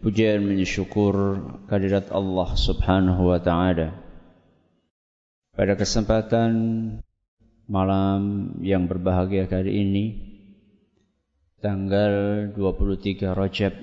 pujian 0.00 0.40
mensyukur 0.44 1.44
kehadirat 1.68 2.08
Allah 2.12 2.48
Subhanahu 2.56 3.28
wa 3.28 3.38
taala. 3.40 3.92
Pada 5.52 5.76
kesempatan 5.76 6.52
malam 7.68 8.52
yang 8.64 8.88
berbahagia 8.88 9.44
kali 9.44 9.84
ini 9.84 10.04
tanggal 11.60 12.48
23 12.56 13.36
Rajab 13.36 13.76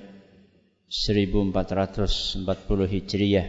1440 0.90 2.44
Hijriah 2.92 3.48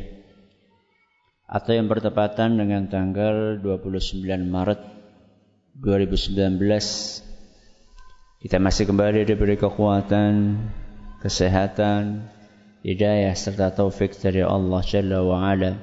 atau 1.50 1.72
yang 1.74 1.90
bertepatan 1.90 2.62
dengan 2.62 2.86
tanggal 2.86 3.58
29 3.58 4.22
Maret 4.46 4.82
2019 5.82 6.62
kita 8.40 8.58
masih 8.62 8.86
kembali 8.86 9.26
diberi 9.26 9.58
kekuatan 9.58 10.56
kesehatan, 11.20 12.32
hidayah 12.80 13.36
serta 13.36 13.76
taufik 13.76 14.16
dari 14.16 14.40
Allah 14.40 14.80
Jalla 14.84 15.20
wa 15.20 15.44
Ala 15.44 15.76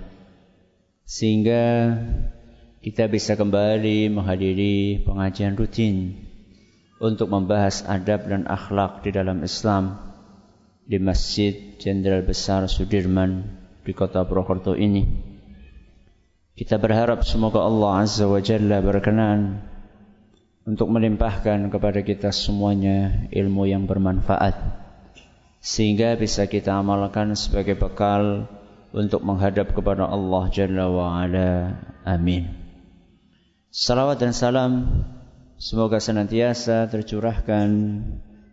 sehingga 1.04 1.92
kita 2.80 3.06
bisa 3.10 3.36
kembali 3.36 4.10
menghadiri 4.10 5.04
pengajian 5.04 5.54
rutin 5.54 6.16
untuk 6.96 7.28
membahas 7.28 7.84
adab 7.84 8.26
dan 8.26 8.48
akhlak 8.48 9.04
di 9.04 9.10
dalam 9.12 9.44
Islam 9.44 10.00
di 10.86 10.96
Masjid 10.96 11.76
Jenderal 11.76 12.24
Besar 12.24 12.64
Sudirman 12.70 13.44
di 13.84 13.92
kota 13.92 14.24
Purwokerto 14.24 14.78
ini. 14.78 15.04
Kita 16.56 16.80
berharap 16.80 17.20
semoga 17.26 17.60
Allah 17.60 18.06
Azza 18.06 18.24
wa 18.24 18.40
Jalla 18.40 18.80
berkenan 18.80 19.60
untuk 20.64 20.88
melimpahkan 20.88 21.68
kepada 21.68 22.00
kita 22.00 22.32
semuanya 22.32 23.28
ilmu 23.28 23.68
yang 23.68 23.84
bermanfaat 23.84 24.85
sehingga 25.66 26.14
bisa 26.14 26.46
kita 26.46 26.78
amalkan 26.78 27.34
sebagai 27.34 27.74
bekal 27.74 28.46
untuk 28.94 29.26
menghadap 29.26 29.74
kepada 29.74 30.06
Allah 30.06 30.46
Jalla 30.54 30.86
wa 30.86 31.18
Ala. 31.18 31.74
Amin. 32.06 32.46
Salawat 33.74 34.22
dan 34.22 34.30
salam 34.30 35.02
semoga 35.58 35.98
senantiasa 35.98 36.86
tercurahkan 36.86 37.66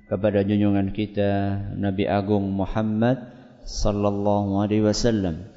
kepada 0.10 0.42
junjungan 0.42 0.90
kita 0.90 1.62
Nabi 1.78 2.10
Agung 2.10 2.50
Muhammad 2.50 3.22
sallallahu 3.62 4.66
alaihi 4.66 4.82
wasallam 4.82 5.54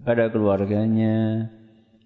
kepada 0.00 0.32
keluarganya, 0.32 1.52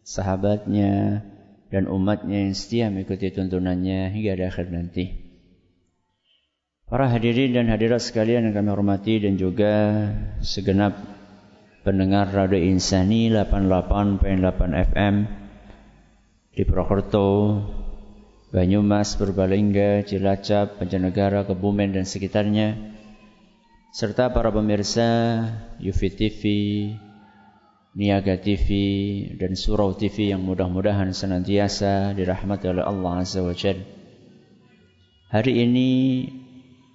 sahabatnya 0.02 1.22
dan 1.70 1.86
umatnya 1.86 2.50
yang 2.50 2.58
setia 2.58 2.90
mengikuti 2.90 3.30
tuntunannya 3.30 4.10
hingga 4.18 4.34
akhir 4.50 4.74
nanti. 4.74 5.27
Para 6.88 7.04
hadirin 7.12 7.52
dan 7.52 7.68
hadirat 7.68 8.00
sekalian 8.00 8.48
yang 8.48 8.56
kami 8.56 8.72
hormati 8.72 9.20
dan 9.20 9.36
juga 9.36 10.08
segenap 10.40 10.96
pendengar 11.84 12.32
Radio 12.32 12.56
Insani 12.64 13.28
88.8 13.28 14.24
FM 14.88 15.14
di 16.56 16.64
Purwokerto, 16.64 17.60
Banyumas, 18.48 19.20
Purbalingga, 19.20 20.00
Cilacap, 20.08 20.80
Banjarnegara, 20.80 21.44
Kebumen 21.44 21.92
dan 21.92 22.08
sekitarnya 22.08 22.80
serta 23.92 24.32
para 24.32 24.48
pemirsa 24.48 25.44
Yufi 25.84 26.08
TV, 26.08 26.40
Niaga 28.00 28.40
TV 28.40 28.68
dan 29.36 29.60
Surau 29.60 29.92
TV 29.92 30.32
yang 30.32 30.40
mudah-mudahan 30.40 31.12
senantiasa 31.12 32.16
dirahmati 32.16 32.64
oleh 32.64 32.80
Allah 32.80 33.20
Azza 33.20 33.44
wa 33.44 33.52
Jalla. 33.52 33.84
Hari 35.28 35.52
ini 35.68 35.88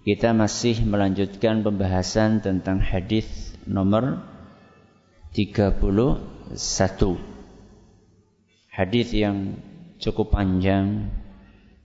kita 0.03 0.36
masih 0.36 0.84
melanjutkan 0.84 1.64
pembahasan 1.64 2.44
tentang 2.44 2.84
hadis 2.84 3.56
nomor 3.64 4.19
31. 5.31 6.19
Hadis 8.68 9.08
yang 9.16 9.64
cukup 10.03 10.36
panjang 10.36 11.08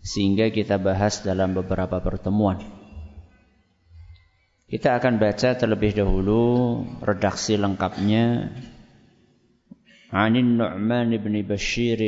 sehingga 0.03 0.51
kita 0.51 0.83
bahas 0.83 1.23
dalam 1.23 1.55
beberapa 1.55 2.03
pertemuan. 2.03 2.59
Kita 4.67 4.99
akan 4.99 5.23
baca 5.23 5.55
terlebih 5.55 5.95
dahulu 6.03 6.43
redaksi 7.01 7.55
lengkapnya. 7.55 8.51
Anin 10.11 10.59
Nu'man 10.59 11.15
bin 11.15 11.39
Bashir 11.47 12.03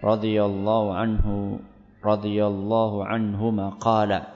radhiyallahu 0.00 0.88
anhu 0.96 1.60
radhiyallahu 2.00 3.04
anhu 3.04 3.52
qala 3.78 4.33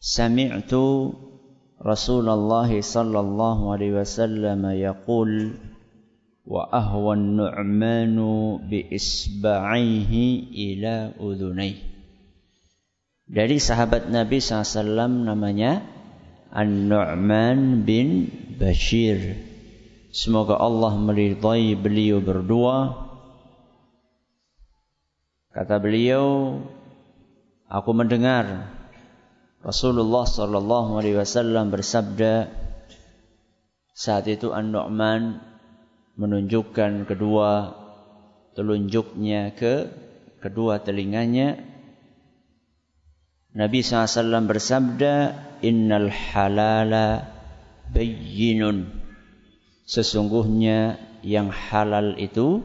سمعت 0.00 0.74
رسول 1.80 2.26
الله 2.28 2.70
صلى 2.80 3.18
الله 3.20 3.58
عليه 3.72 3.92
وسلم 4.00 4.62
يقول 4.66 5.30
وأهوى 6.44 7.14
النعمان 7.16 8.16
بإصبعيه 8.68 10.12
إلى 10.52 10.94
أذنيه 11.16 11.94
dari 13.24 13.56
sahabat 13.56 14.12
Nabi 14.12 14.36
SAW 14.36 15.24
namanya 15.24 15.80
An-Nu'man 16.52 17.82
bin 17.82 18.28
Bashir. 18.60 19.16
Semoga 20.14 20.60
Allah 20.60 20.94
meridai 20.94 21.74
beliau 21.74 22.22
berdua. 22.22 22.94
Kata 25.50 25.80
beliau, 25.82 26.60
aku 27.66 27.90
mendengar 27.90 28.70
Rasulullah 29.59 30.23
sallallahu 30.23 31.03
alaihi 31.03 31.19
wasallam 31.19 31.67
bersabda 31.67 32.47
saat 33.91 34.31
itu 34.31 34.55
An-Nu'man 34.55 35.43
menunjukkan 36.15 37.03
kedua 37.03 37.75
telunjuknya 38.55 39.51
ke 39.59 39.91
kedua 40.39 40.79
telinganya. 40.79 41.59
Nabi 43.51 43.83
SAW 43.83 44.47
bersabda 44.47 45.13
Innal 45.59 46.07
halala 46.07 47.27
bayyinun. 47.91 48.87
Sesungguhnya 49.83 50.95
yang 51.19 51.51
halal 51.51 52.15
itu 52.15 52.63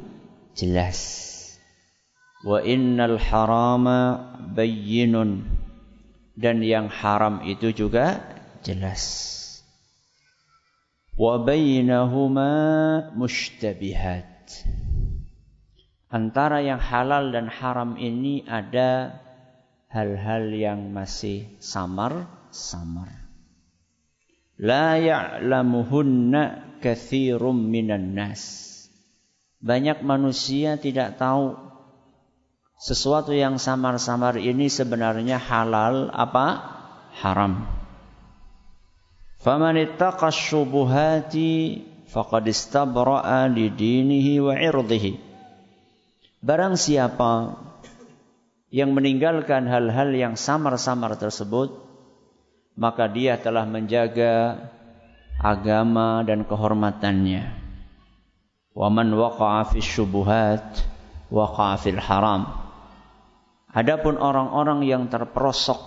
jelas. 0.55 1.27
Wa 2.47 2.63
innal 2.63 3.19
harama 3.19 4.39
bayyinun 4.55 5.64
dan 6.35 6.63
yang 6.63 6.91
haram 6.91 7.43
itu 7.47 7.71
juga 7.71 8.23
jelas. 8.67 9.03
Wa 11.15 11.39
bainahuma 11.39 12.51
mushtabihat. 13.15 14.51
Antara 16.11 16.63
yang 16.63 16.79
halal 16.79 17.35
dan 17.35 17.51
haram 17.51 17.99
ini 17.99 18.47
ada 18.47 19.19
hal-hal 19.91 20.51
yang 20.51 20.91
masih 20.91 21.47
samar-samar. 21.63 23.11
La 24.59 24.99
ya'lamuhunna 24.99 26.79
kathirum 26.79 27.59
minan 27.71 28.15
nas. 28.15 28.71
Banyak 29.59 30.07
manusia 30.07 30.79
tidak 30.79 31.19
tahu 31.19 31.59
sesuatu 32.79 33.31
yang 33.31 33.57
samar-samar 33.57 34.39
ini 34.39 34.67
sebenarnya 34.67 35.39
halal 35.39 36.11
apa 36.11 36.47
haram. 37.21 37.65
Faman 39.45 39.77
ittaqa 39.77 40.33
syubuhati 40.33 41.85
faqad 42.09 42.49
istabra'a 42.49 43.47
li 43.53 43.69
dinihi 43.69 44.41
wa 44.41 44.57
irdihi. 44.57 45.21
Barang 46.45 46.77
siapa 46.81 47.61
yang 48.73 48.97
meninggalkan 48.97 49.69
hal-hal 49.69 50.11
yang 50.17 50.35
samar-samar 50.35 51.15
tersebut, 51.21 51.77
maka 52.75 53.07
dia 53.07 53.39
telah 53.39 53.69
menjaga 53.69 54.67
agama 55.39 56.27
dan 56.27 56.43
kehormatannya. 56.49 57.53
Wa 58.75 58.91
man 58.91 59.15
waqa'a 59.15 59.71
fi 59.71 59.79
syubuhat 59.79 60.83
waqa'a 61.31 61.79
fil 61.79 62.01
haram. 62.01 62.64
Adapun 63.75 64.23
orang-orang 64.23 64.87
yang 64.87 65.11
terperosok 65.11 65.83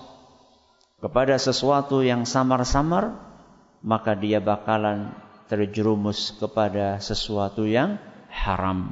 kepada 1.00 1.40
sesuatu 1.40 2.04
yang 2.04 2.28
samar-samar, 2.28 3.16
maka 3.80 4.12
dia 4.12 4.44
bakalan 4.44 5.16
terjerumus 5.48 6.36
kepada 6.36 7.00
sesuatu 7.00 7.64
yang 7.64 7.96
haram. 8.28 8.92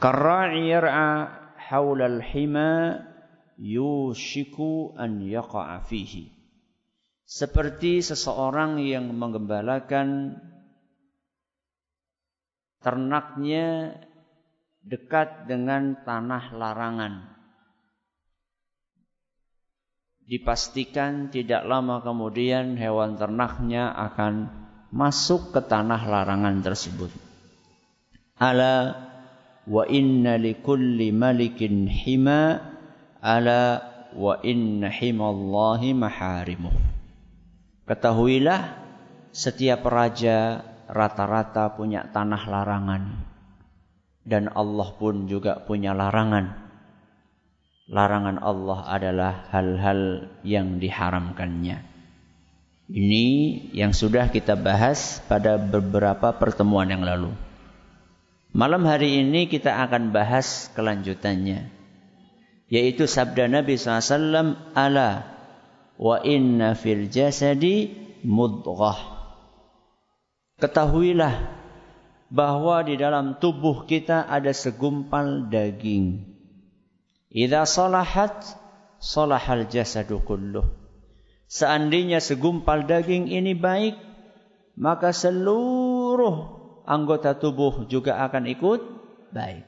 Karra'i 0.00 0.72
yar'a 0.72 1.28
yushiku 3.60 4.96
an 4.96 5.20
yaqa'a. 5.20 5.84
Seperti 7.28 8.00
seseorang 8.00 8.80
yang 8.80 9.12
menggembalakan 9.12 10.40
ternaknya 12.80 14.00
dekat 14.84 15.50
dengan 15.50 15.98
tanah 16.06 16.54
larangan. 16.54 17.14
Dipastikan 20.28 21.32
tidak 21.32 21.64
lama 21.64 22.04
kemudian 22.04 22.76
hewan 22.76 23.16
ternaknya 23.16 23.88
akan 23.96 24.52
masuk 24.92 25.56
ke 25.56 25.60
tanah 25.64 26.04
larangan 26.04 26.60
tersebut. 26.60 27.08
Ala 28.36 29.08
wa 29.64 29.84
inna 29.88 30.36
likulli 30.36 31.12
malikin 31.16 31.88
hima 31.88 32.60
ala 33.24 33.80
wa 34.12 34.36
inna 34.44 34.92
himallahi 34.92 35.96
maharimuh. 35.96 36.76
Ketahuilah 37.88 38.84
setiap 39.32 39.80
raja 39.88 40.60
rata-rata 40.92 41.72
punya 41.72 42.04
tanah 42.04 42.42
larangan 42.48 43.27
dan 44.28 44.52
Allah 44.52 44.92
pun 44.92 45.24
juga 45.24 45.64
punya 45.64 45.96
larangan. 45.96 46.68
Larangan 47.88 48.36
Allah 48.44 48.84
adalah 48.84 49.32
hal-hal 49.48 50.28
yang 50.44 50.76
diharamkannya. 50.76 51.80
Ini 52.88 53.26
yang 53.72 53.96
sudah 53.96 54.28
kita 54.28 54.60
bahas 54.60 55.24
pada 55.24 55.56
beberapa 55.56 56.36
pertemuan 56.36 56.92
yang 56.92 57.00
lalu. 57.00 57.32
Malam 58.52 58.84
hari 58.84 59.24
ini 59.24 59.48
kita 59.48 59.72
akan 59.88 60.12
bahas 60.12 60.68
kelanjutannya. 60.76 61.68
Yaitu 62.68 63.08
sabda 63.08 63.48
Nabi 63.48 63.80
SAW, 63.80 64.56
Ala 64.76 65.24
wa 65.96 66.16
inna 66.20 66.76
fil 66.76 67.08
jasadi 67.08 67.92
mudghah. 68.24 69.16
Ketahuilah 70.60 71.57
bahwa 72.28 72.84
di 72.84 73.00
dalam 73.00 73.40
tubuh 73.40 73.88
kita 73.88 74.28
ada 74.28 74.52
segumpal 74.52 75.48
daging. 75.48 76.28
Idza 77.32 77.64
salahat 77.64 78.44
salahal 79.00 79.68
jasadu 79.68 80.20
kulluh. 80.24 80.64
Seandainya 81.48 82.20
segumpal 82.20 82.84
daging 82.84 83.32
ini 83.32 83.56
baik, 83.56 83.96
maka 84.76 85.16
seluruh 85.16 86.60
anggota 86.84 87.32
tubuh 87.36 87.88
juga 87.88 88.20
akan 88.28 88.44
ikut 88.52 88.80
baik. 89.32 89.64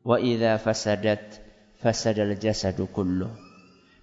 Wa 0.00 0.16
idza 0.16 0.56
fasadat 0.56 1.44
fasadal 1.80 2.32
jasadu 2.40 2.88
kulluh. 2.88 3.32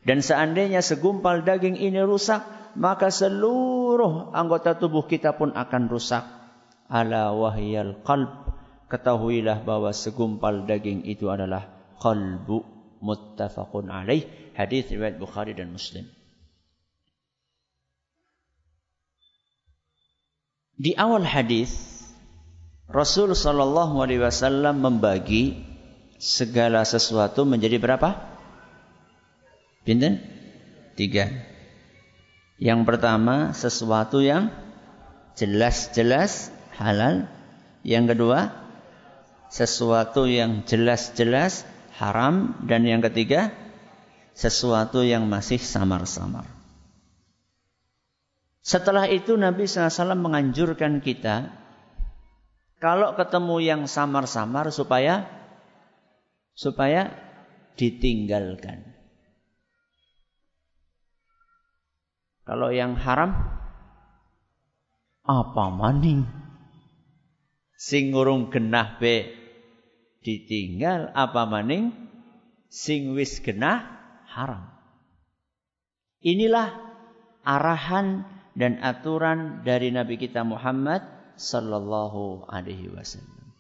Dan 0.06 0.22
seandainya 0.22 0.86
segumpal 0.86 1.42
daging 1.42 1.80
ini 1.80 2.06
rusak, 2.06 2.46
maka 2.78 3.10
seluruh 3.10 4.30
anggota 4.36 4.78
tubuh 4.78 5.10
kita 5.10 5.34
pun 5.34 5.56
akan 5.58 5.90
rusak 5.90 6.43
ala 6.94 7.34
wahyal 7.34 7.98
qalb 8.06 8.54
ketahuilah 8.94 9.66
bahwa 9.66 9.90
segumpal 9.90 10.69
daging 10.69 11.10
itu 11.10 11.34
adalah 11.34 11.66
qalbu 11.98 12.62
muttafaqun 13.01 13.90
alaih 13.90 14.30
hadis 14.54 14.86
riwayat 14.94 15.18
Bukhari 15.18 15.57
dan 15.57 15.74
Muslim 15.74 16.06
Di 20.74 20.98
awal 20.98 21.24
hadis 21.24 22.01
Rasul 22.90 23.38
sallallahu 23.38 24.04
alaihi 24.04 24.19
wasallam 24.19 24.81
membagi 24.84 25.56
segala 26.19 26.84
sesuatu 26.84 27.46
menjadi 27.48 27.78
berapa? 27.80 28.19
Pinten? 29.88 30.19
Tiga. 31.00 31.30
Yang 32.57 32.80
pertama 32.86 33.56
sesuatu 33.56 34.22
yang 34.22 34.51
jelas-jelas 35.39 36.54
halal. 36.75 37.30
Yang 37.84 38.16
kedua, 38.16 38.40
sesuatu 39.52 40.25
yang 40.25 40.66
jelas-jelas 40.66 41.68
haram. 42.00 42.58
Dan 42.66 42.88
yang 42.90 43.02
ketiga, 43.06 43.54
sesuatu 44.34 45.06
yang 45.06 45.30
masih 45.30 45.62
samar-samar. 45.62 46.50
Setelah 48.64 49.12
itu 49.12 49.36
Nabi 49.36 49.68
SAW 49.68 50.16
menganjurkan 50.16 51.04
kita 51.04 51.52
kalau 52.80 53.16
ketemu 53.16 53.60
yang 53.60 53.81
samar-samar 53.88 54.72
supaya 54.72 55.28
supaya 56.56 57.12
ditinggalkan. 57.75 58.94
Kalau 62.44 62.75
yang 62.75 63.00
haram 63.00 63.31
apa 65.24 65.66
maning? 65.72 66.43
Sing 67.83 68.15
urung 68.15 68.47
genah 68.47 68.95
be 68.95 69.35
ditinggal 70.24 71.12
apa 71.12 71.44
maning 71.44 71.91
sing 72.71 73.12
wis 73.12 73.44
genah 73.44 73.83
haram. 74.31 74.71
Inilah 76.24 76.80
arahan 77.44 78.24
dan 78.56 78.80
aturan 78.80 79.68
dari 79.68 79.91
Nabi 79.91 80.15
kita 80.15 80.47
Muhammad 80.47 81.03
sallallahu 81.35 82.47
alaihi 82.47 82.88
wasallam. 82.88 83.51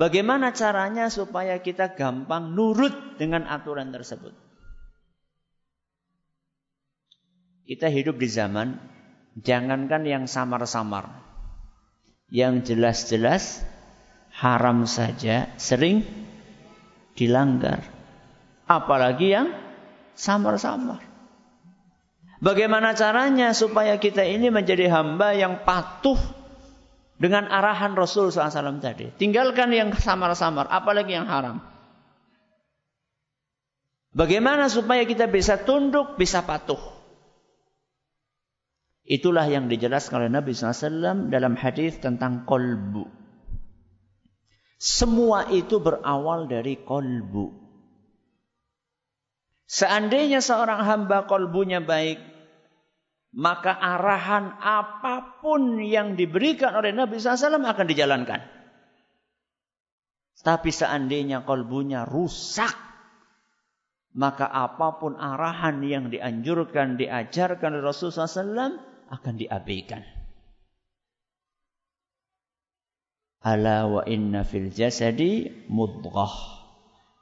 Bagaimana 0.00 0.56
caranya 0.56 1.12
supaya 1.12 1.60
kita 1.60 1.92
gampang 1.92 2.56
nurut 2.56 3.20
dengan 3.20 3.44
aturan 3.44 3.92
tersebut? 3.92 4.32
Kita 7.68 7.92
hidup 7.92 8.16
di 8.16 8.32
zaman 8.32 8.80
jangankan 9.36 10.08
yang 10.08 10.24
samar-samar 10.24 11.29
yang 12.30 12.62
jelas-jelas 12.62 13.66
haram 14.30 14.86
saja 14.86 15.50
sering 15.58 16.06
dilanggar. 17.18 17.82
Apalagi 18.70 19.34
yang 19.34 19.50
samar-samar. 20.14 21.02
Bagaimana 22.40 22.96
caranya 22.96 23.52
supaya 23.52 24.00
kita 24.00 24.24
ini 24.24 24.48
menjadi 24.48 24.88
hamba 24.88 25.36
yang 25.36 25.66
patuh 25.66 26.16
dengan 27.20 27.50
arahan 27.52 27.92
Rasul 27.92 28.32
SAW 28.32 28.80
tadi. 28.80 29.12
Tinggalkan 29.12 29.68
yang 29.76 29.92
samar-samar, 29.92 30.64
apalagi 30.72 31.12
yang 31.20 31.28
haram. 31.28 31.60
Bagaimana 34.16 34.72
supaya 34.72 35.04
kita 35.04 35.28
bisa 35.28 35.60
tunduk, 35.60 36.16
bisa 36.16 36.40
patuh. 36.42 36.99
Itulah 39.10 39.50
yang 39.50 39.66
dijelaskan 39.66 40.22
oleh 40.22 40.30
Nabi 40.30 40.54
SAW 40.54 41.34
dalam 41.34 41.58
hadis 41.58 41.98
tentang 41.98 42.46
kolbu. 42.46 43.10
Semua 44.78 45.50
itu 45.50 45.82
berawal 45.82 46.46
dari 46.46 46.78
kolbu. 46.78 47.50
Seandainya 49.66 50.38
seorang 50.38 50.86
hamba 50.86 51.26
kolbunya 51.26 51.82
baik, 51.82 52.22
maka 53.34 53.74
arahan 53.74 54.54
apa 54.62 55.42
pun 55.42 55.82
yang 55.82 56.14
diberikan 56.14 56.78
oleh 56.78 56.94
Nabi 56.94 57.18
SAW 57.18 57.66
akan 57.66 57.86
dijalankan. 57.90 58.40
Tapi 60.38 60.70
seandainya 60.70 61.42
kolbunya 61.42 62.06
rusak, 62.06 62.78
maka 64.14 64.46
apa 64.46 65.02
pun 65.02 65.18
arahan 65.18 65.82
yang 65.82 66.14
dianjurkan, 66.14 66.94
diajarkan 66.94 67.74
oleh 67.74 67.84
Rasulullah 67.84 68.30
SAW, 68.30 68.89
akan 69.10 69.34
diabaikan. 69.36 70.06
Ala 73.42 73.88
wa 73.88 74.02
inna 74.06 74.46
fil 74.46 74.70
jasadi 74.70 75.50
mudghah. 75.66 76.60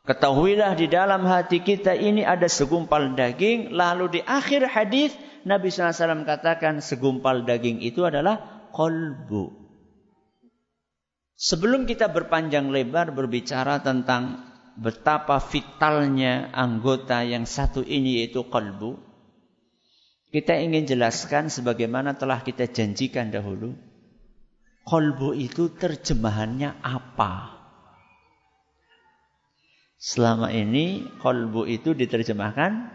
Ketahuilah 0.09 0.73
di 0.73 0.88
dalam 0.88 1.28
hati 1.28 1.61
kita 1.61 1.92
ini 1.92 2.25
ada 2.25 2.49
segumpal 2.49 3.12
daging. 3.12 3.76
Lalu 3.76 4.18
di 4.18 4.21
akhir 4.25 4.64
hadis 4.68 5.12
Nabi 5.45 5.68
SAW 5.68 6.25
katakan 6.25 6.80
segumpal 6.80 7.45
daging 7.45 7.85
itu 7.85 8.09
adalah 8.09 8.68
kolbu. 8.73 9.52
Sebelum 11.38 11.87
kita 11.87 12.11
berpanjang 12.11 12.73
lebar 12.75 13.14
berbicara 13.14 13.78
tentang 13.78 14.49
betapa 14.75 15.38
vitalnya 15.38 16.50
anggota 16.50 17.23
yang 17.23 17.47
satu 17.47 17.87
ini 17.87 18.25
yaitu 18.25 18.42
kolbu. 18.49 19.08
Kita 20.28 20.61
ingin 20.61 20.85
jelaskan 20.85 21.49
sebagaimana 21.49 22.20
telah 22.20 22.44
kita 22.44 22.68
janjikan 22.68 23.32
dahulu. 23.32 23.73
Kolbu 24.85 25.32
itu 25.37 25.73
terjemahannya 25.73 26.80
apa? 26.85 27.56
Selama 29.97 30.52
ini 30.52 31.04
kolbu 31.18 31.64
itu 31.64 31.97
diterjemahkan 31.97 32.92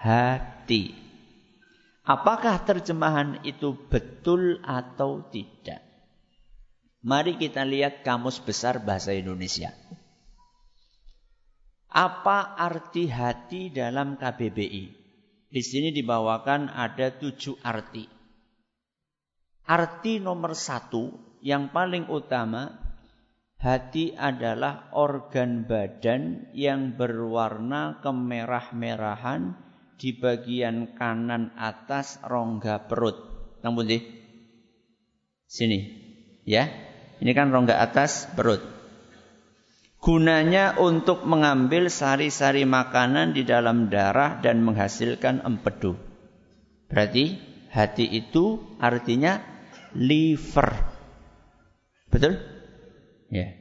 hati. 0.00 0.92
Apakah 2.04 2.60
terjemahan 2.68 3.40
itu 3.48 3.72
betul 3.88 4.60
atau 4.60 5.24
tidak? 5.32 5.80
Mari 7.00 7.36
kita 7.40 7.64
lihat 7.64 8.04
kamus 8.04 8.44
besar 8.44 8.80
bahasa 8.80 9.16
Indonesia. 9.16 9.72
Apa 11.88 12.56
arti 12.60 13.08
hati 13.08 13.72
dalam 13.72 14.16
KBBI? 14.20 15.03
Di 15.54 15.62
sini 15.62 15.94
dibawakan 15.94 16.66
ada 16.66 17.14
tujuh 17.14 17.62
arti. 17.62 18.10
Arti 19.70 20.18
nomor 20.18 20.58
satu 20.58 21.14
yang 21.46 21.70
paling 21.70 22.10
utama, 22.10 22.74
hati 23.62 24.18
adalah 24.18 24.90
organ 24.90 25.62
badan 25.62 26.50
yang 26.58 26.98
berwarna 26.98 28.02
kemerah-merahan 28.02 29.54
di 29.94 30.18
bagian 30.18 30.98
kanan 30.98 31.54
atas 31.54 32.18
rongga 32.26 32.90
perut. 32.90 33.14
Nang 33.62 33.78
di 33.86 34.02
Sini. 35.46 35.78
Ya. 36.42 36.66
Ini 37.22 37.30
kan 37.30 37.54
rongga 37.54 37.78
atas 37.78 38.26
perut. 38.34 38.73
Gunanya 40.04 40.76
untuk 40.76 41.24
mengambil 41.24 41.88
sari-sari 41.88 42.68
makanan 42.68 43.32
di 43.32 43.40
dalam 43.40 43.88
darah 43.88 44.36
dan 44.44 44.60
menghasilkan 44.60 45.40
empedu. 45.40 45.96
Berarti 46.92 47.40
hati 47.72 48.12
itu 48.12 48.60
artinya 48.76 49.40
liver. 49.96 50.76
Betul? 52.12 52.36
Ya. 53.32 53.56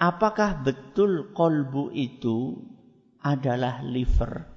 Apakah 0.00 0.64
betul 0.64 1.36
kolbu 1.36 1.92
itu 1.92 2.64
adalah 3.20 3.84
liver? 3.84 4.48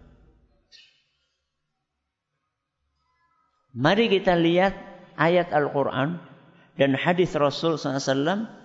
Mari 3.76 4.08
kita 4.08 4.40
lihat 4.40 4.72
ayat 5.20 5.52
Al-Quran 5.52 6.24
dan 6.80 6.96
hadis 6.96 7.36
Rasul 7.36 7.76
SAW 7.76 8.65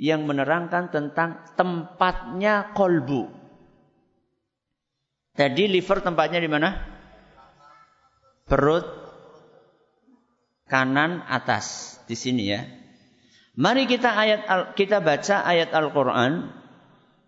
yang 0.00 0.24
menerangkan 0.24 0.88
tentang 0.88 1.44
tempatnya 1.60 2.72
kolbu. 2.72 3.28
Tadi 5.36 5.68
liver 5.68 6.00
tempatnya 6.00 6.40
di 6.40 6.48
mana? 6.48 6.72
Perut 8.48 8.88
kanan 10.72 11.20
atas 11.28 12.00
di 12.08 12.16
sini 12.16 12.48
ya. 12.48 12.64
Mari 13.60 13.84
kita 13.84 14.16
ayat 14.16 14.72
kita 14.72 15.04
baca 15.04 15.44
ayat 15.44 15.68
Al-Qur'an 15.76 16.48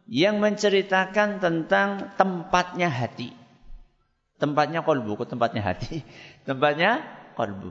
yang 0.09 0.41
menceritakan 0.41 1.45
tentang 1.45 2.17
tempatnya 2.17 2.89
hati. 2.89 3.37
Tempatnya 4.41 4.81
kolbu, 4.81 5.21
kok 5.21 5.29
tempatnya 5.29 5.61
hati? 5.61 6.01
Tempatnya 6.49 7.05
kolbu. 7.37 7.71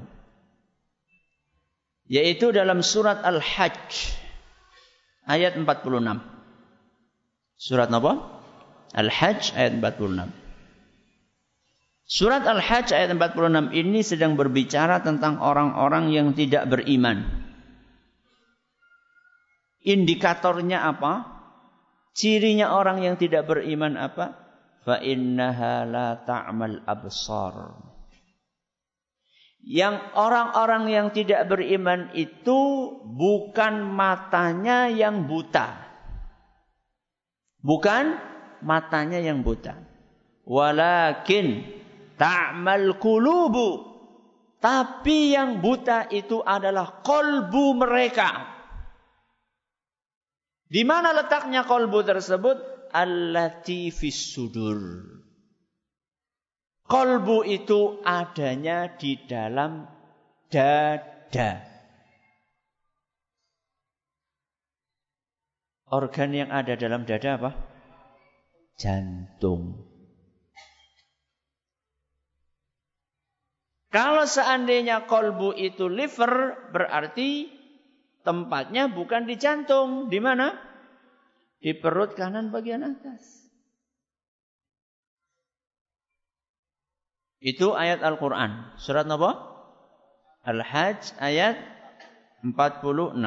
Yaitu 2.07 2.53
dalam 2.53 2.85
surat 2.85 3.19
Al-Hajj 3.25 4.20
ayat 5.25 5.57
46. 5.57 6.21
Surat 7.61 7.89
apa? 7.93 8.13
Al-Hajj 8.91 9.53
ayat 9.53 9.73
46. 9.77 10.33
Surat 12.11 12.43
Al-Hajj 12.43 12.91
ayat 12.91 13.09
46 13.15 13.71
ini 13.71 14.01
sedang 14.03 14.35
berbicara 14.35 14.99
tentang 14.99 15.39
orang-orang 15.39 16.11
yang 16.11 16.35
tidak 16.35 16.67
beriman. 16.67 17.23
Indikatornya 19.81 20.83
apa? 20.85 21.25
Cirinya 22.11 22.75
orang 22.75 23.01
yang 23.01 23.15
tidak 23.15 23.47
beriman 23.47 23.95
apa? 23.95 24.35
Fa 24.83 24.99
innaha 24.99 25.87
la 25.87 26.19
ta'mal 26.19 26.83
absar. 26.83 27.90
Yang 29.61 30.01
orang-orang 30.17 30.89
yang 30.89 31.07
tidak 31.13 31.45
beriman 31.45 32.09
itu 32.17 32.89
bukan 33.05 33.85
matanya 33.85 34.89
yang 34.89 35.29
buta. 35.29 35.77
Bukan 37.61 38.17
matanya 38.65 39.21
yang 39.21 39.45
buta. 39.45 39.77
Walakin 40.49 41.61
ta'mal 42.17 42.97
kulubu. 42.97 43.93
Tapi 44.57 45.33
yang 45.37 45.61
buta 45.61 46.09
itu 46.09 46.41
adalah 46.41 47.01
kolbu 47.05 47.77
mereka. 47.77 48.49
Di 50.65 50.81
mana 50.85 51.13
letaknya 51.13 51.65
kolbu 51.65 52.01
tersebut? 52.01 52.57
Allati 52.93 53.93
fis 53.93 54.33
sudur. 54.33 55.20
Kolbu 56.91 57.47
itu 57.47 58.03
adanya 58.03 58.91
di 58.99 59.15
dalam 59.23 59.87
dada. 60.51 61.63
Organ 65.87 66.35
yang 66.35 66.51
ada 66.51 66.75
dalam 66.75 67.07
dada 67.07 67.39
apa? 67.39 67.51
Jantung. 68.75 69.87
Kalau 73.87 74.27
seandainya 74.27 75.07
kolbu 75.07 75.55
itu 75.55 75.87
liver, 75.87 76.59
berarti 76.75 77.47
tempatnya 78.27 78.91
bukan 78.91 79.31
di 79.31 79.39
jantung. 79.39 80.11
Di 80.11 80.19
mana? 80.19 80.59
Di 81.63 81.71
perut 81.71 82.19
kanan 82.19 82.51
bagian 82.51 82.83
atas. 82.83 83.40
Itu 87.41 87.73
ayat 87.73 88.05
Al-Quran. 88.05 88.77
Surat 88.77 89.09
apa? 89.09 89.49
Al-Hajj 90.45 91.17
ayat 91.17 91.57
46. 92.45 93.17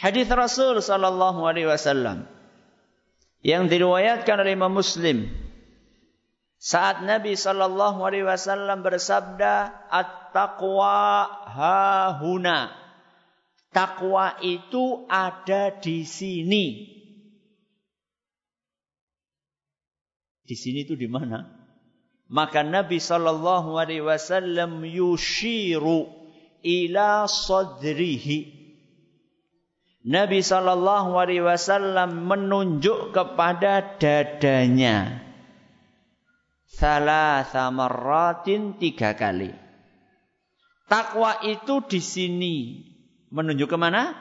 Hadis 0.00 0.28
Rasul 0.32 0.80
sallallahu 0.80 1.44
alaihi 1.44 1.68
wasallam 1.68 2.24
yang 3.44 3.68
diriwayatkan 3.68 4.40
oleh 4.40 4.56
Imam 4.56 4.72
Muslim 4.72 5.28
saat 6.56 7.04
Nabi 7.04 7.36
sallallahu 7.36 8.00
alaihi 8.00 8.24
wasallam 8.24 8.80
bersabda 8.80 9.88
at-taqwa 9.92 11.28
hahuna 11.48 12.72
takwa 13.72 14.40
itu 14.40 15.04
ada 15.08 15.72
di 15.80 16.04
sini 16.04 16.66
di 20.48 20.54
sini 20.56 20.84
itu 20.84 20.96
di 20.96 21.08
mana 21.08 21.59
maka 22.30 22.62
Nabi 22.62 23.02
sallallahu 23.02 23.74
alaihi 23.74 24.06
wasallam 24.06 24.86
yushiru 24.86 26.06
ila 26.62 27.26
sadrihi. 27.26 28.54
Nabi 30.06 30.40
sallallahu 30.40 31.18
alaihi 31.18 31.44
wasallam 31.44 32.30
menunjuk 32.30 33.10
kepada 33.12 33.98
dadanya. 33.98 35.26
Salah 36.70 37.44
marratin 37.74 38.78
tiga 38.78 39.12
kali. 39.18 39.50
Takwa 40.86 41.42
itu 41.44 41.82
di 41.84 42.00
sini. 42.00 42.54
Menunjuk 43.34 43.74
ke 43.74 43.76
mana? 43.76 44.14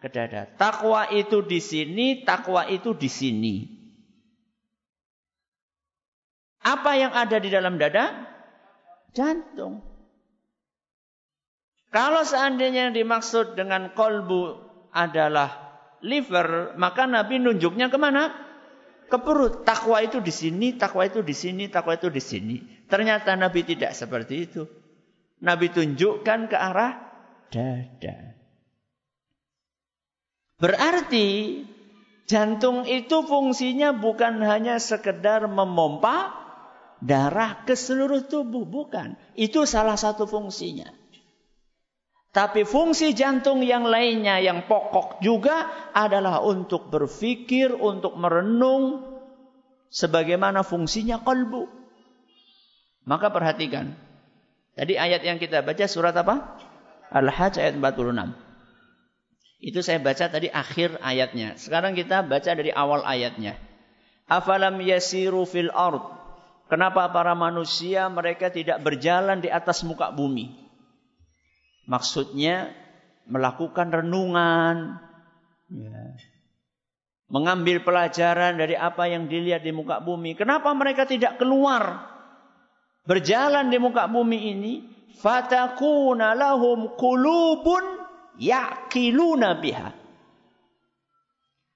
Ke 0.00 0.08
dada. 0.08 0.48
Takwa 0.56 1.12
itu 1.12 1.44
di 1.44 1.60
sini, 1.60 2.24
takwa 2.24 2.64
itu 2.66 2.96
di 2.96 3.08
sini. 3.08 3.79
Apa 6.60 6.92
yang 6.96 7.12
ada 7.16 7.40
di 7.40 7.48
dalam 7.48 7.80
dada? 7.80 8.28
Jantung. 9.16 9.80
Kalau 11.90 12.22
seandainya 12.22 12.88
yang 12.88 12.94
dimaksud 12.94 13.58
dengan 13.58 13.90
kolbu 13.96 14.62
adalah 14.94 15.74
liver, 16.04 16.78
maka 16.78 17.08
Nabi 17.08 17.42
nunjuknya 17.42 17.90
ke 17.90 17.98
mana? 17.98 18.30
Ke 19.10 19.18
perut. 19.18 19.66
Takwa 19.66 19.98
itu 19.98 20.22
di 20.22 20.30
sini, 20.30 20.78
takwa 20.78 21.02
itu 21.02 21.18
di 21.26 21.34
sini, 21.34 21.66
takwa 21.66 21.98
itu 21.98 22.06
di 22.06 22.22
sini. 22.22 22.56
Ternyata 22.86 23.34
Nabi 23.34 23.66
tidak 23.66 23.96
seperti 23.98 24.34
itu. 24.38 24.62
Nabi 25.42 25.72
tunjukkan 25.72 26.40
ke 26.46 26.56
arah 26.56 26.92
dada. 27.50 28.38
Berarti 30.60 31.26
jantung 32.28 32.84
itu 32.84 33.24
fungsinya 33.24 33.96
bukan 33.96 34.44
hanya 34.44 34.76
sekedar 34.76 35.48
memompa 35.48 36.39
darah 37.00 37.64
ke 37.64 37.74
seluruh 37.74 38.28
tubuh. 38.28 38.68
Bukan. 38.68 39.16
Itu 39.34 39.64
salah 39.64 39.96
satu 39.96 40.28
fungsinya. 40.28 40.92
Tapi 42.30 42.62
fungsi 42.62 43.10
jantung 43.10 43.58
yang 43.66 43.82
lainnya 43.82 44.38
yang 44.38 44.70
pokok 44.70 45.18
juga 45.18 45.90
adalah 45.90 46.38
untuk 46.46 46.86
berpikir, 46.86 47.74
untuk 47.74 48.14
merenung 48.14 49.02
sebagaimana 49.90 50.62
fungsinya 50.62 51.26
kolbu. 51.26 51.66
Maka 53.02 53.34
perhatikan. 53.34 53.98
Tadi 54.78 54.94
ayat 54.94 55.26
yang 55.26 55.42
kita 55.42 55.66
baca 55.66 55.90
surat 55.90 56.14
apa? 56.14 56.54
Al-Hajj 57.10 57.58
ayat 57.58 57.74
46. 57.82 58.30
Itu 59.60 59.82
saya 59.82 59.98
baca 59.98 60.30
tadi 60.30 60.46
akhir 60.46 61.02
ayatnya. 61.02 61.58
Sekarang 61.58 61.98
kita 61.98 62.22
baca 62.22 62.54
dari 62.54 62.70
awal 62.70 63.02
ayatnya. 63.02 63.58
Afalam 64.30 64.78
yasiru 64.78 65.42
fil 65.42 65.74
ard 65.74 66.19
Kenapa 66.70 67.10
para 67.10 67.34
manusia 67.34 68.06
mereka 68.06 68.46
tidak 68.46 68.78
berjalan 68.86 69.42
di 69.42 69.50
atas 69.50 69.82
muka 69.82 70.14
bumi? 70.14 70.54
Maksudnya 71.90 72.70
melakukan 73.26 73.90
renungan, 73.90 75.02
ya. 75.66 76.14
mengambil 77.26 77.82
pelajaran 77.82 78.54
dari 78.54 78.78
apa 78.78 79.10
yang 79.10 79.26
dilihat 79.26 79.66
di 79.66 79.74
muka 79.74 79.98
bumi. 79.98 80.38
Kenapa 80.38 80.70
mereka 80.70 81.10
tidak 81.10 81.42
keluar 81.42 82.06
berjalan 83.02 83.66
di 83.66 83.78
muka 83.82 84.06
bumi 84.06 84.54
ini? 84.54 84.74
Fatakuna 85.18 86.38
lahum 86.38 86.94
kulubun 86.94 87.82
yaqiluna 88.38 89.58
biha. 89.58 89.90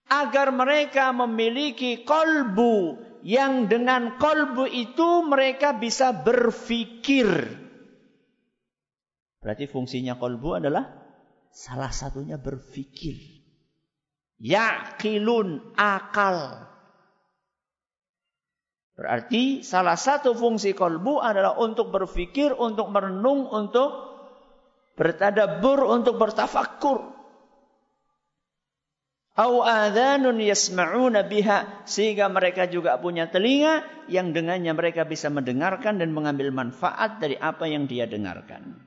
Agar 0.06 0.54
mereka 0.54 1.10
memiliki 1.10 2.06
kolbu 2.06 3.03
yang 3.24 3.72
dengan 3.72 4.20
kolbu 4.20 4.68
itu 4.68 5.24
mereka 5.24 5.72
bisa 5.80 6.12
berfikir. 6.12 7.26
Berarti 9.40 9.64
fungsinya 9.64 10.20
kolbu 10.20 10.60
adalah 10.60 10.84
salah 11.48 11.88
satunya 11.88 12.36
berfikir. 12.36 13.16
Yakilun 14.44 15.72
akal. 15.72 16.68
Berarti 18.94 19.64
salah 19.64 19.96
satu 19.96 20.36
fungsi 20.36 20.76
kolbu 20.76 21.18
adalah 21.18 21.56
untuk 21.56 21.90
berfikir, 21.90 22.52
untuk 22.52 22.92
merenung, 22.92 23.48
untuk 23.48 23.90
bertadabur, 25.00 25.82
untuk 25.88 26.20
bertafakur. 26.20 27.13
Au 29.34 29.66
adhanun 29.66 30.38
yasma'una 30.38 31.26
biha 31.26 31.82
sehingga 31.90 32.30
mereka 32.30 32.70
juga 32.70 32.94
punya 33.02 33.26
telinga 33.26 33.82
yang 34.06 34.30
dengannya 34.30 34.70
mereka 34.78 35.02
bisa 35.02 35.26
mendengarkan 35.26 35.98
dan 35.98 36.14
mengambil 36.14 36.54
manfaat 36.54 37.18
dari 37.18 37.34
apa 37.34 37.66
yang 37.66 37.90
dia 37.90 38.06
dengarkan. 38.06 38.78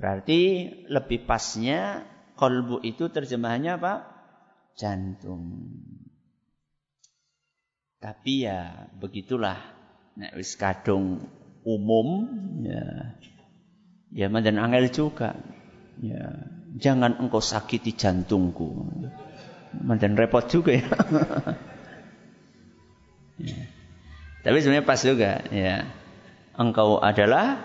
Berarti 0.00 0.40
lebih 0.88 1.28
pasnya 1.28 2.08
kolbu 2.40 2.80
itu 2.88 3.12
terjemahannya 3.12 3.76
apa? 3.76 3.94
Jantung. 4.72 5.68
Tapi 8.00 8.48
ya 8.48 8.88
begitulah. 8.96 9.60
Nek 10.16 10.40
wis 10.40 10.56
kadung 10.56 11.20
umum 11.68 12.32
ya. 12.64 13.12
Ya 14.12 14.26
dan 14.40 14.56
angel 14.56 14.88
juga. 14.88 15.36
Ya, 16.00 16.48
jangan 16.76 17.18
engkau 17.20 17.42
sakiti 17.42 17.92
jantungku. 17.96 18.86
Dan 19.72 20.16
repot 20.16 20.44
juga 20.48 20.76
ya. 20.76 20.84
ya. 23.48 23.60
Tapi 24.42 24.56
sebenarnya 24.60 24.84
pas 24.84 25.00
juga 25.00 25.40
ya. 25.48 25.88
Engkau 26.56 27.00
adalah 27.00 27.56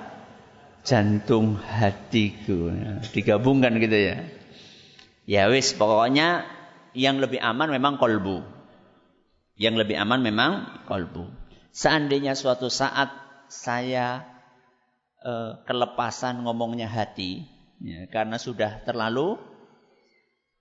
jantung 0.87 1.59
hatiku. 1.59 2.71
Ya. 2.71 2.91
Digabungkan 3.11 3.75
gitu 3.83 3.97
ya. 3.97 4.17
Ya 5.27 5.51
wis 5.51 5.75
pokoknya 5.75 6.47
yang 6.95 7.19
lebih 7.19 7.43
aman 7.43 7.67
memang 7.67 7.99
kolbu. 7.99 8.47
Yang 9.59 9.75
lebih 9.83 9.95
aman 9.99 10.23
memang 10.23 10.51
kolbu. 10.87 11.27
Seandainya 11.75 12.33
suatu 12.33 12.71
saat 12.71 13.11
saya 13.51 14.23
uh, 15.21 15.59
kelepasan 15.67 16.41
ngomongnya 16.47 16.87
hati, 16.87 17.45
Ya, 17.77 18.09
karena 18.09 18.41
sudah 18.41 18.81
terlalu 18.81 19.37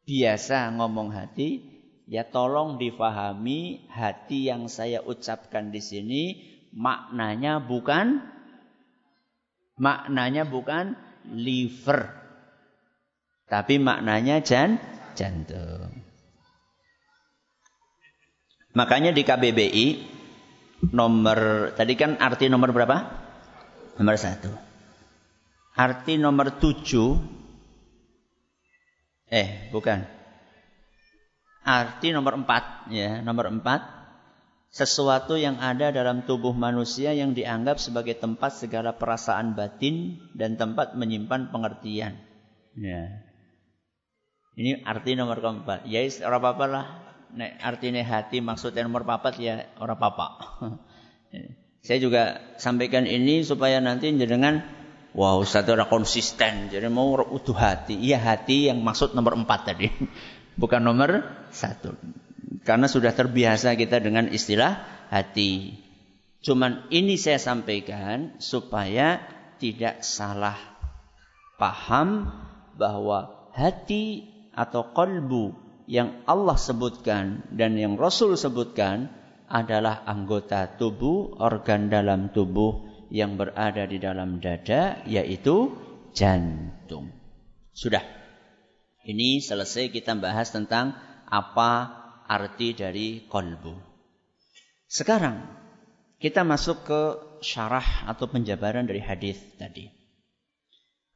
biasa 0.05 0.71
ngomong 0.77 1.17
hati, 1.17 1.65
ya 2.07 2.29
tolong 2.29 2.77
difahami 2.77 3.89
hati 3.89 4.47
yang 4.53 4.69
saya 4.69 5.01
ucapkan 5.03 5.73
di 5.73 5.81
sini 5.83 6.23
maknanya 6.77 7.59
bukan 7.65 8.21
maknanya 9.81 10.45
bukan 10.45 10.95
liver. 11.33 12.13
Tapi 13.47 13.79
maknanya 13.79 14.43
jan 14.43 14.77
jantung. 15.15 16.03
Makanya 18.77 19.17
di 19.17 19.23
KBBI 19.25 19.87
nomor 20.93 21.73
tadi 21.73 21.97
kan 21.97 22.21
arti 22.21 22.53
nomor 22.53 22.77
berapa? 22.77 22.97
Nomor 23.97 24.21
satu. 24.21 24.66
Arti 25.77 26.17
nomor 26.17 26.57
tujuh. 26.57 27.21
Eh, 29.29 29.69
bukan. 29.69 30.09
Arti 31.69 32.17
nomor 32.17 32.41
empat. 32.41 32.89
Ya, 32.89 33.21
nomor 33.21 33.53
empat. 33.53 33.85
Sesuatu 34.73 35.37
yang 35.37 35.61
ada 35.61 35.93
dalam 35.93 36.25
tubuh 36.25 36.57
manusia 36.57 37.13
yang 37.13 37.37
dianggap 37.37 37.77
sebagai 37.77 38.17
tempat 38.17 38.57
segala 38.57 38.97
perasaan 38.97 39.53
batin 39.53 40.17
dan 40.33 40.57
tempat 40.57 40.97
menyimpan 40.97 41.53
pengertian. 41.53 42.25
Ya. 42.77 43.25
Ini 44.57 44.81
arti 44.89 45.13
nomor 45.13 45.45
keempat. 45.45 45.85
Ya, 45.85 46.01
orang 46.25 46.41
apa-apa 46.41 46.65
lah. 46.65 46.87
Nek 47.37 47.61
artinya 47.61 48.01
hati 48.01 48.41
maksudnya 48.41 48.89
nomor 48.89 49.05
papat 49.05 49.37
ya 49.37 49.69
orang 49.77 50.01
papa. 50.01 50.41
Saya 51.87 51.99
juga 52.01 52.41
sampaikan 52.57 53.05
ini 53.05 53.45
supaya 53.45 53.77
nanti 53.85 54.09
dengan 54.17 54.65
Wah 55.17 55.41
wow, 55.41 55.49
Ustaz 55.49 55.65
itu 55.65 55.73
konsisten. 55.89 56.69
Jadi 56.69 56.93
mau 56.93 57.17
utuh 57.17 57.57
hati. 57.57 57.97
Iya 57.97 58.21
hati 58.21 58.69
yang 58.69 58.85
maksud 58.85 59.17
nomor 59.17 59.33
empat 59.33 59.73
tadi. 59.73 59.89
Bukan 60.61 60.85
nomor 60.85 61.25
satu. 61.49 61.97
Karena 62.69 62.85
sudah 62.85 63.17
terbiasa 63.17 63.81
kita 63.81 63.97
dengan 64.05 64.29
istilah 64.29 64.85
hati. 65.09 65.73
Cuman 66.45 66.93
ini 66.93 67.17
saya 67.17 67.41
sampaikan 67.41 68.37
supaya 68.45 69.25
tidak 69.57 70.05
salah 70.05 70.61
paham 71.57 72.29
bahwa 72.77 73.49
hati 73.57 74.29
atau 74.53 74.93
kolbu 74.93 75.57
yang 75.89 76.21
Allah 76.29 76.61
sebutkan 76.61 77.41
dan 77.57 77.81
yang 77.81 77.97
Rasul 77.97 78.37
sebutkan 78.37 79.09
adalah 79.49 80.05
anggota 80.05 80.77
tubuh, 80.77 81.41
organ 81.41 81.89
dalam 81.89 82.29
tubuh 82.37 82.96
yang 83.11 83.39
berada 83.39 83.87
di 83.87 83.99
dalam 84.03 84.43
dada 84.43 85.03
yaitu 85.07 85.73
jantung. 86.13 87.13
Sudah. 87.73 88.03
Ini 89.07 89.39
selesai 89.39 89.95
kita 89.95 90.19
bahas 90.19 90.51
tentang 90.51 90.99
apa 91.31 91.71
arti 92.27 92.75
dari 92.75 93.23
kolbu. 93.31 93.79
Sekarang 94.91 95.47
kita 96.19 96.43
masuk 96.43 96.83
ke 96.83 97.01
syarah 97.45 98.11
atau 98.11 98.27
penjabaran 98.27 98.87
dari 98.87 98.99
hadis 98.99 99.39
tadi. 99.55 99.96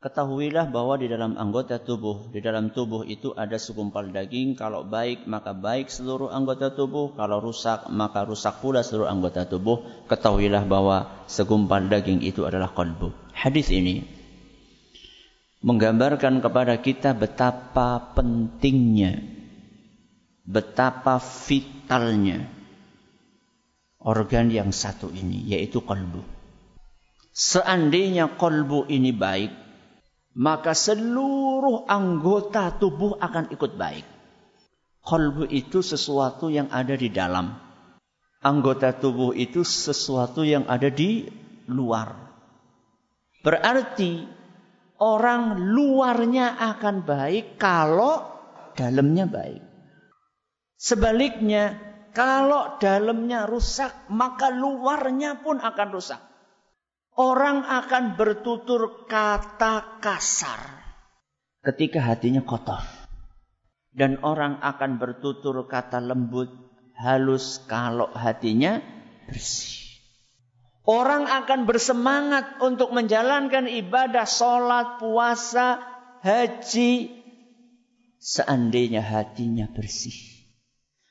Ketahuilah 0.01 0.73
bahwa 0.73 0.97
di 0.97 1.13
dalam 1.13 1.37
anggota 1.37 1.77
tubuh, 1.77 2.33
di 2.33 2.41
dalam 2.41 2.73
tubuh 2.73 3.05
itu 3.05 3.37
ada 3.37 3.61
segumpal 3.61 4.09
daging. 4.09 4.57
Kalau 4.57 4.81
baik, 4.81 5.29
maka 5.29 5.53
baik 5.53 5.93
seluruh 5.93 6.33
anggota 6.33 6.73
tubuh. 6.73 7.13
Kalau 7.13 7.37
rusak, 7.45 7.85
maka 7.93 8.25
rusak 8.25 8.65
pula 8.65 8.81
seluruh 8.81 9.13
anggota 9.13 9.45
tubuh. 9.45 9.85
Ketahuilah 10.09 10.65
bahwa 10.65 11.29
segumpal 11.29 11.85
daging 11.85 12.25
itu 12.25 12.49
adalah 12.49 12.73
kolbu. 12.73 13.13
Hadis 13.37 13.69
ini 13.69 14.01
menggambarkan 15.61 16.41
kepada 16.41 16.81
kita 16.81 17.13
betapa 17.13 18.17
pentingnya, 18.17 19.21
betapa 20.49 21.21
vitalnya 21.21 22.49
organ 24.01 24.49
yang 24.49 24.73
satu 24.73 25.13
ini, 25.13 25.45
yaitu 25.45 25.85
kolbu. 25.85 26.25
Seandainya 27.37 28.41
kolbu 28.41 28.89
ini 28.89 29.13
baik, 29.13 29.70
maka 30.37 30.77
seluruh 30.77 31.91
anggota 31.91 32.77
tubuh 32.79 33.19
akan 33.19 33.51
ikut 33.51 33.73
baik. 33.75 34.07
Kolbu 35.01 35.49
itu 35.51 35.83
sesuatu 35.83 36.53
yang 36.53 36.71
ada 36.71 36.95
di 36.95 37.11
dalam. 37.11 37.57
Anggota 38.41 38.95
tubuh 38.95 39.35
itu 39.37 39.67
sesuatu 39.67 40.47
yang 40.47 40.65
ada 40.71 40.89
di 40.89 41.29
luar. 41.69 42.15
Berarti 43.41 44.25
orang 45.01 45.57
luarnya 45.73 46.57
akan 46.57 47.05
baik 47.05 47.57
kalau 47.57 48.25
dalamnya 48.77 49.25
baik. 49.29 49.63
Sebaliknya, 50.81 51.77
kalau 52.17 52.81
dalamnya 52.81 53.45
rusak, 53.45 54.09
maka 54.09 54.49
luarnya 54.49 55.41
pun 55.45 55.61
akan 55.61 55.89
rusak. 55.93 56.21
Orang 57.19 57.67
akan 57.67 58.17
bertutur 58.17 59.07
kata 59.11 59.99
kasar 59.99 60.81
ketika 61.65 62.01
hatinya 62.01 62.43
kotor. 62.45 62.81
Dan 63.91 64.23
orang 64.23 64.63
akan 64.63 65.03
bertutur 65.03 65.67
kata 65.67 65.99
lembut, 65.99 66.49
halus 66.95 67.59
kalau 67.67 68.07
hatinya 68.15 68.79
bersih. 69.27 69.83
Orang 70.87 71.27
akan 71.27 71.67
bersemangat 71.67 72.63
untuk 72.63 72.95
menjalankan 72.95 73.67
ibadah, 73.67 74.25
sholat, 74.25 75.03
puasa, 75.03 75.83
haji. 76.23 77.19
Seandainya 78.19 79.03
hatinya 79.03 79.67
bersih. 79.71 80.40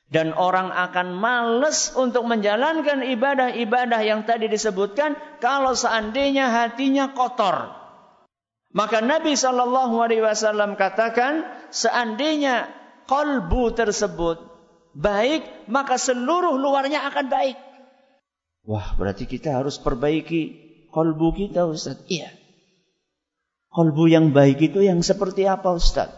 Dan 0.10 0.34
orang 0.34 0.74
akan 0.74 1.14
males 1.14 1.94
untuk 1.94 2.26
menjalankan 2.26 3.06
ibadah-ibadah 3.06 4.02
yang 4.02 4.26
tadi 4.26 4.50
disebutkan 4.50 5.14
kalau 5.38 5.78
seandainya 5.78 6.50
hatinya 6.50 7.14
kotor. 7.14 7.70
Maka 8.74 9.06
Nabi 9.06 9.38
Shallallahu 9.38 10.02
Alaihi 10.02 10.26
Wasallam 10.26 10.78
katakan, 10.78 11.46
seandainya 11.70 12.70
kolbu 13.06 13.74
tersebut 13.74 14.50
baik, 14.98 15.70
maka 15.70 15.98
seluruh 15.98 16.58
luarnya 16.58 17.06
akan 17.10 17.26
baik. 17.30 17.58
Wah, 18.66 18.94
berarti 18.98 19.26
kita 19.26 19.62
harus 19.62 19.82
perbaiki 19.82 20.42
kolbu 20.94 21.34
kita, 21.34 21.66
Ustaz. 21.66 22.02
Iya. 22.10 22.30
Kolbu 23.70 24.10
yang 24.10 24.34
baik 24.34 24.74
itu 24.74 24.82
yang 24.82 25.02
seperti 25.06 25.46
apa, 25.46 25.74
Ustaz? 25.74 26.10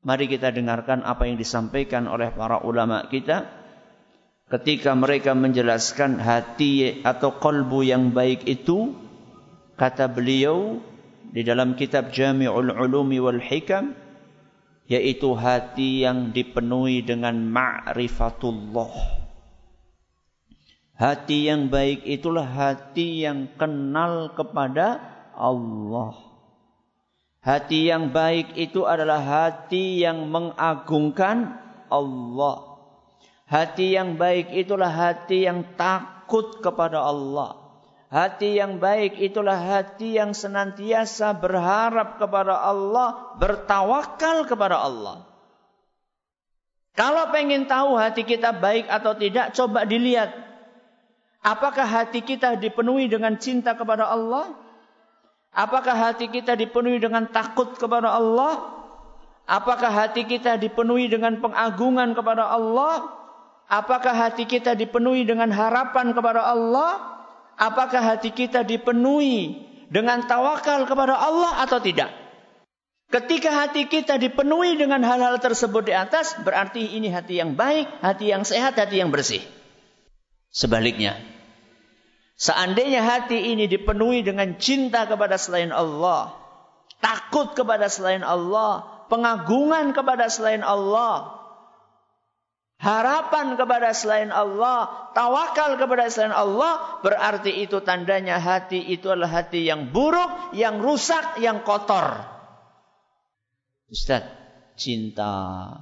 Mari 0.00 0.32
kita 0.32 0.48
dengarkan 0.48 1.04
apa 1.04 1.28
yang 1.28 1.36
disampaikan 1.36 2.08
oleh 2.08 2.32
para 2.32 2.64
ulama 2.64 3.04
kita 3.12 3.52
ketika 4.48 4.96
mereka 4.96 5.36
menjelaskan 5.36 6.16
hati 6.16 7.04
atau 7.04 7.36
kolbu 7.36 7.84
yang 7.84 8.16
baik 8.16 8.48
itu 8.48 8.96
kata 9.76 10.08
beliau 10.08 10.80
di 11.30 11.44
dalam 11.44 11.76
kitab 11.76 12.16
Jami'ul 12.16 12.72
Ulumi 12.72 13.20
wal 13.20 13.44
Hikam 13.44 13.92
yaitu 14.90 15.36
hati 15.38 16.02
yang 16.02 16.34
dipenuhi 16.34 17.06
dengan 17.06 17.46
ma'rifatullah. 17.46 18.92
Hati 20.98 21.48
yang 21.48 21.70
baik 21.70 22.08
itulah 22.08 22.44
hati 22.44 23.24
yang 23.24 23.52
kenal 23.54 24.34
kepada 24.34 24.98
Allah. 25.32 26.29
Hati 27.40 27.88
yang 27.88 28.12
baik 28.12 28.52
itu 28.60 28.84
adalah 28.84 29.24
hati 29.24 30.04
yang 30.04 30.28
mengagungkan 30.28 31.56
Allah. 31.88 32.84
Hati 33.48 33.96
yang 33.96 34.20
baik 34.20 34.52
itulah 34.52 34.92
hati 34.92 35.48
yang 35.48 35.64
takut 35.74 36.60
kepada 36.60 37.00
Allah. 37.00 37.56
Hati 38.12 38.60
yang 38.60 38.76
baik 38.76 39.16
itulah 39.16 39.56
hati 39.56 40.20
yang 40.20 40.36
senantiasa 40.36 41.32
berharap 41.32 42.20
kepada 42.20 42.60
Allah, 42.60 43.38
bertawakal 43.40 44.44
kepada 44.44 44.82
Allah. 44.82 45.24
Kalau 46.92 47.32
pengen 47.32 47.64
tahu 47.64 47.96
hati 47.96 48.28
kita 48.28 48.52
baik 48.52 48.84
atau 48.90 49.16
tidak, 49.16 49.56
coba 49.56 49.88
dilihat. 49.88 50.28
Apakah 51.40 51.88
hati 51.88 52.20
kita 52.20 52.60
dipenuhi 52.60 53.08
dengan 53.08 53.40
cinta 53.40 53.72
kepada 53.72 54.12
Allah? 54.12 54.52
Apakah 55.50 55.98
hati 55.98 56.30
kita 56.30 56.54
dipenuhi 56.54 57.02
dengan 57.02 57.26
takut 57.26 57.74
kepada 57.74 58.14
Allah? 58.14 58.70
Apakah 59.50 59.90
hati 59.90 60.22
kita 60.22 60.54
dipenuhi 60.54 61.10
dengan 61.10 61.42
pengagungan 61.42 62.14
kepada 62.14 62.46
Allah? 62.46 63.10
Apakah 63.66 64.14
hati 64.14 64.46
kita 64.46 64.78
dipenuhi 64.78 65.26
dengan 65.26 65.50
harapan 65.50 66.14
kepada 66.14 66.46
Allah? 66.46 67.02
Apakah 67.58 68.02
hati 68.14 68.30
kita 68.30 68.62
dipenuhi 68.62 69.58
dengan 69.90 70.22
tawakal 70.26 70.86
kepada 70.86 71.18
Allah 71.18 71.66
atau 71.66 71.82
tidak? 71.82 72.14
Ketika 73.10 73.50
hati 73.50 73.90
kita 73.90 74.22
dipenuhi 74.22 74.78
dengan 74.78 75.02
hal-hal 75.02 75.42
tersebut 75.42 75.82
di 75.82 75.90
atas, 75.90 76.38
berarti 76.46 76.94
ini 76.94 77.10
hati 77.10 77.42
yang 77.42 77.58
baik, 77.58 77.90
hati 77.98 78.30
yang 78.30 78.46
sehat, 78.46 78.78
hati 78.78 79.02
yang 79.02 79.10
bersih. 79.10 79.42
Sebaliknya, 80.54 81.18
Seandainya 82.40 83.04
hati 83.04 83.52
ini 83.52 83.68
dipenuhi 83.68 84.24
dengan 84.24 84.56
cinta 84.56 85.04
kepada 85.04 85.36
selain 85.36 85.68
Allah, 85.76 86.32
takut 87.04 87.52
kepada 87.52 87.92
selain 87.92 88.24
Allah, 88.24 89.04
pengagungan 89.12 89.92
kepada 89.92 90.32
selain 90.32 90.64
Allah, 90.64 91.36
harapan 92.80 93.60
kepada 93.60 93.92
selain 93.92 94.32
Allah, 94.32 95.12
tawakal 95.12 95.76
kepada 95.76 96.08
selain 96.08 96.32
Allah, 96.32 97.04
berarti 97.04 97.60
itu 97.60 97.84
tandanya 97.84 98.40
hati 98.40 98.88
itu 98.88 99.12
adalah 99.12 99.44
hati 99.44 99.68
yang 99.68 99.92
buruk, 99.92 100.56
yang 100.56 100.80
rusak, 100.80 101.36
yang 101.44 101.60
kotor. 101.60 102.24
Ustaz, 103.92 104.24
cinta, 104.80 105.76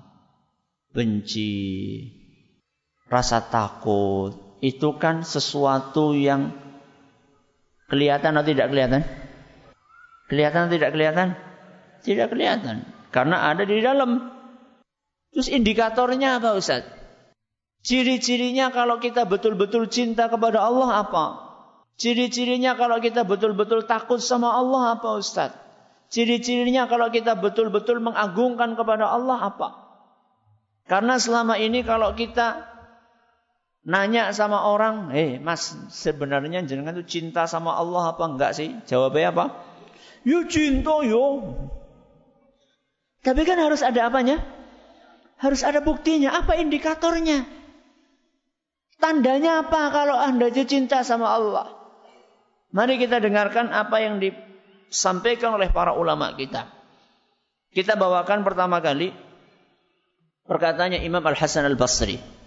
benci, 0.90 1.54
rasa 3.06 3.46
takut, 3.46 4.47
itu 4.58 4.98
kan 4.98 5.22
sesuatu 5.22 6.14
yang 6.14 6.54
kelihatan 7.90 8.34
atau 8.34 8.46
tidak 8.46 8.68
kelihatan? 8.70 9.02
Kelihatan 10.28 10.60
atau 10.68 10.74
tidak 10.74 10.90
kelihatan? 10.92 11.28
Tidak 12.04 12.26
kelihatan. 12.30 12.76
Karena 13.14 13.48
ada 13.48 13.64
di 13.64 13.80
dalam. 13.80 14.34
Terus 15.32 15.48
indikatornya 15.48 16.42
apa 16.42 16.58
Ustaz? 16.58 16.84
Ciri-cirinya 17.86 18.74
kalau 18.74 18.98
kita 18.98 19.24
betul-betul 19.24 19.88
cinta 19.88 20.26
kepada 20.26 20.60
Allah 20.60 21.06
apa? 21.06 21.24
Ciri-cirinya 21.98 22.78
kalau 22.78 23.02
kita 23.02 23.26
betul-betul 23.26 23.86
takut 23.86 24.22
sama 24.22 24.54
Allah 24.54 24.98
apa 24.98 25.18
Ustaz? 25.18 25.54
Ciri-cirinya 26.08 26.88
kalau 26.88 27.12
kita 27.12 27.36
betul-betul 27.36 28.00
mengagungkan 28.00 28.74
kepada 28.74 29.08
Allah 29.08 29.52
apa? 29.52 29.68
Karena 30.88 31.20
selama 31.20 31.60
ini 31.60 31.84
kalau 31.84 32.16
kita 32.16 32.77
Nanya 33.88 34.36
sama 34.36 34.68
orang, 34.68 35.16
eh 35.16 35.40
mas 35.40 35.72
sebenarnya 35.88 36.60
jenengan 36.68 36.92
itu 37.00 37.08
cinta 37.08 37.48
sama 37.48 37.72
Allah 37.72 38.12
apa 38.12 38.20
enggak 38.28 38.52
sih? 38.52 38.76
Jawabnya 38.84 39.32
apa? 39.32 39.44
Ya 40.28 40.44
cinta 40.44 41.00
yo. 41.08 41.56
Tapi 43.24 43.48
kan 43.48 43.56
harus 43.56 43.80
ada 43.80 44.12
apanya? 44.12 44.44
Harus 45.40 45.64
ada 45.64 45.80
buktinya. 45.80 46.36
Apa 46.36 46.60
indikatornya? 46.60 47.48
Tandanya 49.00 49.64
apa 49.64 49.88
kalau 49.88 50.20
anda 50.20 50.52
cinta 50.52 51.00
sama 51.00 51.32
Allah? 51.32 51.72
Mari 52.76 53.00
kita 53.00 53.24
dengarkan 53.24 53.72
apa 53.72 54.04
yang 54.04 54.20
disampaikan 54.20 55.56
oleh 55.56 55.72
para 55.72 55.96
ulama 55.96 56.36
kita. 56.36 56.68
Kita 57.72 57.96
bawakan 57.96 58.44
pertama 58.44 58.84
kali 58.84 59.16
perkataannya 60.44 61.00
Imam 61.08 61.24
Al 61.24 61.40
Hasan 61.40 61.64
Al 61.64 61.80
Basri. 61.80 62.37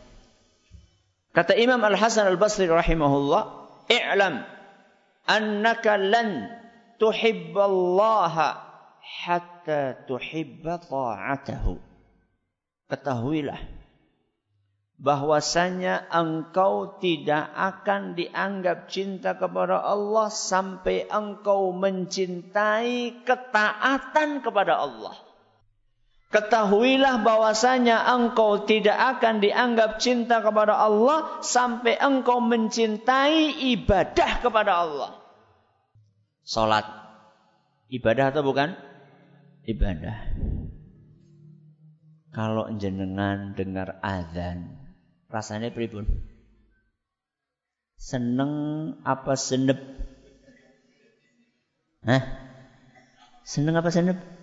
Kata 1.32 1.56
Imam 1.56 1.80
Al-Hasan 1.80 2.28
Al-Basri 2.28 2.68
rahimahullah, 2.68 3.42
"I'lam 3.88 4.44
annaka 5.24 5.96
lan 5.96 6.52
tuhibballaha 7.00 8.48
hatta 9.00 9.96
tuhibba 10.04 10.84
ta'atahu." 10.84 11.80
Ketahuilah 12.92 13.82
bahwasanya 15.02 16.12
engkau 16.14 17.00
tidak 17.02 17.50
akan 17.56 18.14
dianggap 18.14 18.86
cinta 18.92 19.34
kepada 19.34 19.82
Allah 19.82 20.30
sampai 20.30 21.10
engkau 21.10 21.74
mencintai 21.74 23.26
ketaatan 23.26 24.46
kepada 24.46 24.78
Allah. 24.78 25.31
Ketahuilah 26.32 27.28
bahwasanya 27.28 28.08
engkau 28.08 28.64
tidak 28.64 28.96
akan 29.20 29.44
dianggap 29.44 30.00
cinta 30.00 30.40
kepada 30.40 30.80
Allah 30.80 31.44
sampai 31.44 32.00
engkau 32.00 32.40
mencintai 32.40 33.60
ibadah 33.76 34.40
kepada 34.40 34.72
Allah. 34.80 35.12
Salat 36.48 36.88
ibadah 37.92 38.32
atau 38.32 38.48
bukan? 38.48 38.80
Ibadah. 39.68 40.18
Kalau 42.32 42.72
jenengan 42.80 43.52
dengar 43.52 44.00
azan, 44.00 44.72
rasanya 45.28 45.68
pribun? 45.76 46.08
Seneng 48.00 48.54
apa 49.04 49.36
senep? 49.36 49.78
Hah? 52.08 52.24
Seneng 53.44 53.76
apa 53.76 53.92
senep? 53.92 54.41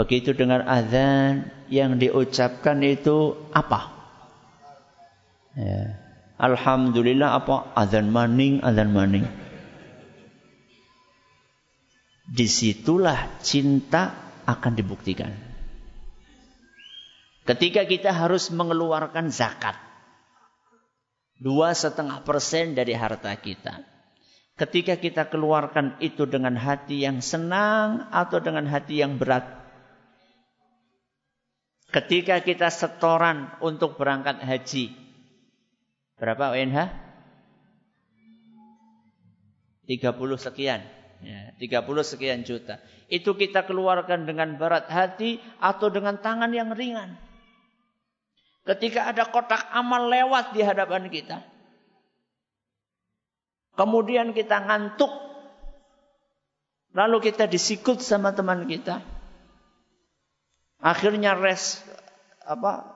Begitu 0.00 0.32
dengar 0.32 0.64
azan 0.64 1.52
yang 1.68 2.00
diucapkan 2.00 2.80
itu 2.80 3.36
apa? 3.52 3.92
Ya. 5.52 6.00
Alhamdulillah 6.40 7.36
apa? 7.36 7.68
Azan 7.76 8.08
maning, 8.08 8.64
azan 8.64 8.96
maning. 8.96 9.28
Di 12.32 12.48
situlah 12.48 13.28
cinta 13.44 14.16
akan 14.48 14.72
dibuktikan. 14.72 15.36
Ketika 17.44 17.84
kita 17.84 18.16
harus 18.16 18.48
mengeluarkan 18.48 19.28
zakat. 19.28 19.76
Dua 21.36 21.76
setengah 21.76 22.24
persen 22.24 22.72
dari 22.72 22.96
harta 22.96 23.36
kita. 23.36 23.84
Ketika 24.56 24.96
kita 24.96 25.28
keluarkan 25.28 26.00
itu 26.00 26.24
dengan 26.24 26.56
hati 26.56 27.04
yang 27.04 27.20
senang 27.20 28.08
atau 28.08 28.40
dengan 28.40 28.64
hati 28.64 29.04
yang 29.04 29.20
berat. 29.20 29.59
Ketika 31.90 32.38
kita 32.38 32.70
setoran 32.70 33.50
untuk 33.58 33.98
berangkat 33.98 34.38
haji. 34.38 34.94
Berapa 36.22 36.54
UNH? 36.54 37.10
30 39.90 40.38
sekian. 40.38 40.80
Ya, 41.20 41.52
30 41.58 42.06
sekian 42.06 42.46
juta. 42.46 42.78
Itu 43.10 43.34
kita 43.34 43.66
keluarkan 43.66 44.22
dengan 44.22 44.54
berat 44.54 44.86
hati 44.86 45.42
atau 45.58 45.90
dengan 45.90 46.16
tangan 46.22 46.54
yang 46.54 46.70
ringan. 46.70 47.18
Ketika 48.62 49.10
ada 49.10 49.26
kotak 49.26 49.66
amal 49.74 50.06
lewat 50.06 50.54
di 50.54 50.62
hadapan 50.62 51.10
kita. 51.10 51.42
Kemudian 53.74 54.30
kita 54.30 54.62
ngantuk. 54.62 55.10
Lalu 56.94 57.18
kita 57.34 57.50
disikut 57.50 57.98
sama 57.98 58.30
teman 58.30 58.70
kita. 58.70 59.02
Akhirnya 60.80 61.36
res 61.36 61.84
apa 62.48 62.88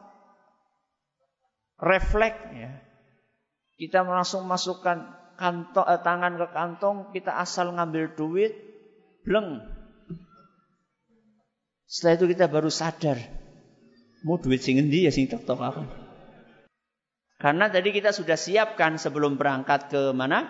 refleks 1.80 2.40
ya. 2.56 2.72
Kita 3.74 4.06
langsung 4.06 4.48
masukkan 4.48 5.04
kantong, 5.36 5.86
eh, 5.90 6.00
tangan 6.00 6.32
ke 6.38 6.46
kantong, 6.54 6.96
kita 7.10 7.36
asal 7.36 7.74
ngambil 7.74 8.14
duit, 8.14 8.54
bleng. 9.26 9.60
Setelah 11.84 12.14
itu 12.16 12.26
kita 12.32 12.46
baru 12.48 12.70
sadar, 12.70 13.18
mau 14.24 14.38
duit 14.40 14.62
sing 14.62 14.80
endi 14.80 15.04
ya 15.04 15.12
sing 15.12 15.26
tok 15.26 15.44
apa. 15.58 15.84
Karena 17.36 17.68
tadi 17.68 17.92
kita 17.92 18.14
sudah 18.14 18.38
siapkan 18.38 18.96
sebelum 18.96 19.36
berangkat 19.36 19.92
ke 19.92 20.02
mana? 20.16 20.48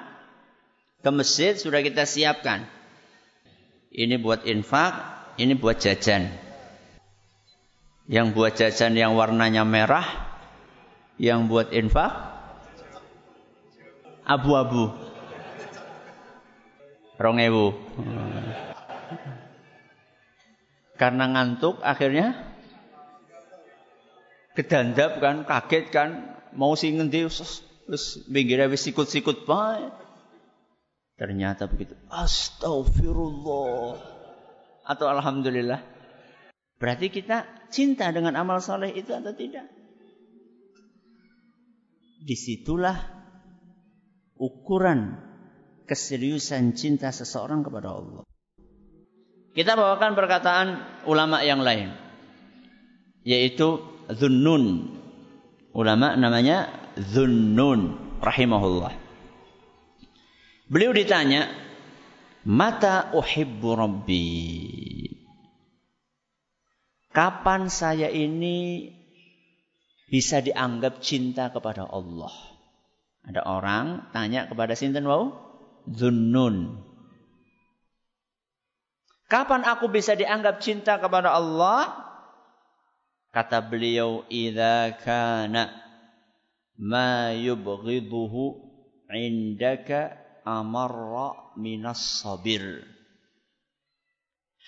Ke 1.03 1.11
masjid 1.11 1.59
sudah 1.59 1.83
kita 1.83 2.07
siapkan. 2.07 2.69
Ini 3.91 4.21
buat 4.23 4.47
infak, 4.47 4.95
ini 5.41 5.59
buat 5.59 5.81
jajan. 5.83 6.44
Yang 8.05 8.27
buat 8.37 8.53
jajan 8.53 8.93
yang 9.01 9.17
warnanya 9.17 9.65
merah, 9.65 10.05
yang 11.17 11.49
buat 11.49 11.73
infak 11.73 12.13
abu-abu. 14.25 14.93
Rongewu. 17.17 17.73
Karena 20.95 21.25
ngantuk 21.31 21.79
akhirnya 21.81 22.55
kedandap 24.55 25.19
kan, 25.19 25.43
kaget 25.47 25.85
kan, 25.91 26.11
mau 26.55 26.79
sing 26.79 26.99
ngendi 26.99 27.27
terus 27.27 28.25
pinggirnya 28.31 28.71
wis 28.71 28.85
sikut-sikut. 28.87 29.47
Ternyata 31.15 31.71
begitu. 31.71 31.95
Astagfirullah. 32.11 33.99
Atau 34.85 35.07
alhamdulillah. 35.07 35.81
Berarti 36.77 37.09
kita 37.09 37.47
cinta 37.75 38.15
dengan 38.15 38.39
amal 38.39 38.63
soleh 38.63 38.95
itu 38.95 39.11
atau 39.11 39.35
tidak? 39.35 39.67
Di 42.23 42.39
situlah 42.39 42.95
ukuran 44.39 45.19
keseriusan 45.91 46.79
cinta 46.79 47.11
seseorang 47.11 47.67
kepada 47.67 47.91
Allah. 47.91 48.23
Kita 49.55 49.75
bawakan 49.75 50.13
perkataan 50.15 50.69
ulama 51.11 51.43
yang 51.43 51.63
lain. 51.63 51.91
Yaitu 53.27 53.83
Zunnun. 54.11 54.95
Ulama 55.75 56.15
namanya 56.15 56.71
Zunnun 56.99 57.99
rahimahullah. 58.23 58.95
Beliau 60.71 60.95
ditanya, 60.95 61.51
Mata 62.45 63.09
uhibbu 63.17 63.69
rabbi. 63.73 64.29
Kapan 67.15 67.71
saya 67.71 68.11
ini 68.11 68.91
bisa 70.11 70.43
dianggap 70.43 70.99
cinta 70.99 71.47
kepada 71.55 71.87
Allah. 71.87 72.35
Ada 73.23 73.47
orang 73.47 74.11
tanya 74.11 74.51
kepada 74.51 74.75
sinten 74.75 75.07
wau? 75.07 75.31
Zunnun. 75.87 76.83
Kapan 79.31 79.63
aku 79.63 79.95
bisa 79.95 80.19
dianggap 80.19 80.59
cinta 80.59 80.99
kepada 80.99 81.31
Allah? 81.31 81.95
Kata 83.31 83.63
beliau, 83.63 84.27
"Idza 84.27 84.99
kana 84.99 85.71
ma 86.75 87.31
yubghiduhu 87.31 88.59
indaka 89.15 90.19
amarra 90.43 91.55
minas 91.55 92.23
sabir." 92.23 92.94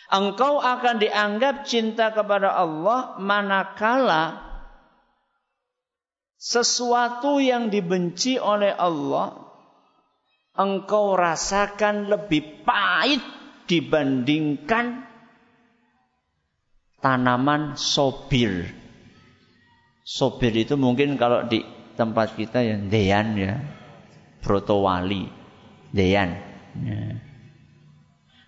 Engkau 0.06 0.62
akan 0.62 1.02
dianggap 1.02 1.66
cinta 1.66 2.14
kepada 2.14 2.54
Allah 2.54 3.18
manakala 3.18 4.46
sesuatu 6.38 7.42
yang 7.42 7.74
dibenci 7.74 8.38
oleh 8.38 8.70
Allah 8.70 9.34
engkau 10.56 11.18
rasakan 11.18 12.06
lebih 12.06 12.64
pahit 12.64 13.20
dibandingkan 13.66 15.04
tanaman 17.02 17.76
sobir. 17.76 18.70
Sobir 20.06 20.54
itu 20.54 20.78
mungkin 20.78 21.18
kalau 21.18 21.44
di 21.50 21.66
tempat 21.98 22.38
kita 22.38 22.62
yang 22.62 22.88
dean 22.88 23.34
ya, 23.34 23.58
protowali, 24.40 25.26
dean. 25.90 26.30
Ya. 26.78 27.18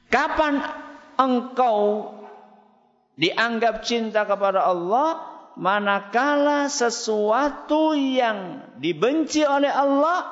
Kapan 0.08 0.62
engkau 1.18 2.14
dianggap 3.18 3.82
cinta 3.82 4.22
kepada 4.24 4.62
Allah 4.62 5.18
manakala 5.58 6.70
sesuatu 6.70 7.92
yang 7.98 8.62
dibenci 8.78 9.42
oleh 9.42 9.68
Allah 9.68 10.30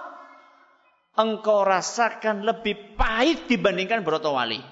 engkau 1.19 1.67
rasakan 1.67 2.47
lebih 2.47 2.95
pahit 2.95 3.51
dibandingkan 3.51 4.07
broto 4.07 4.31
wali. 4.31 4.63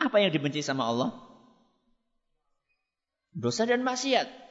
Apa 0.00 0.18
yang 0.24 0.32
dibenci 0.32 0.64
sama 0.64 0.88
Allah? 0.88 1.10
Dosa 3.36 3.68
dan 3.68 3.84
maksiat. 3.84 4.42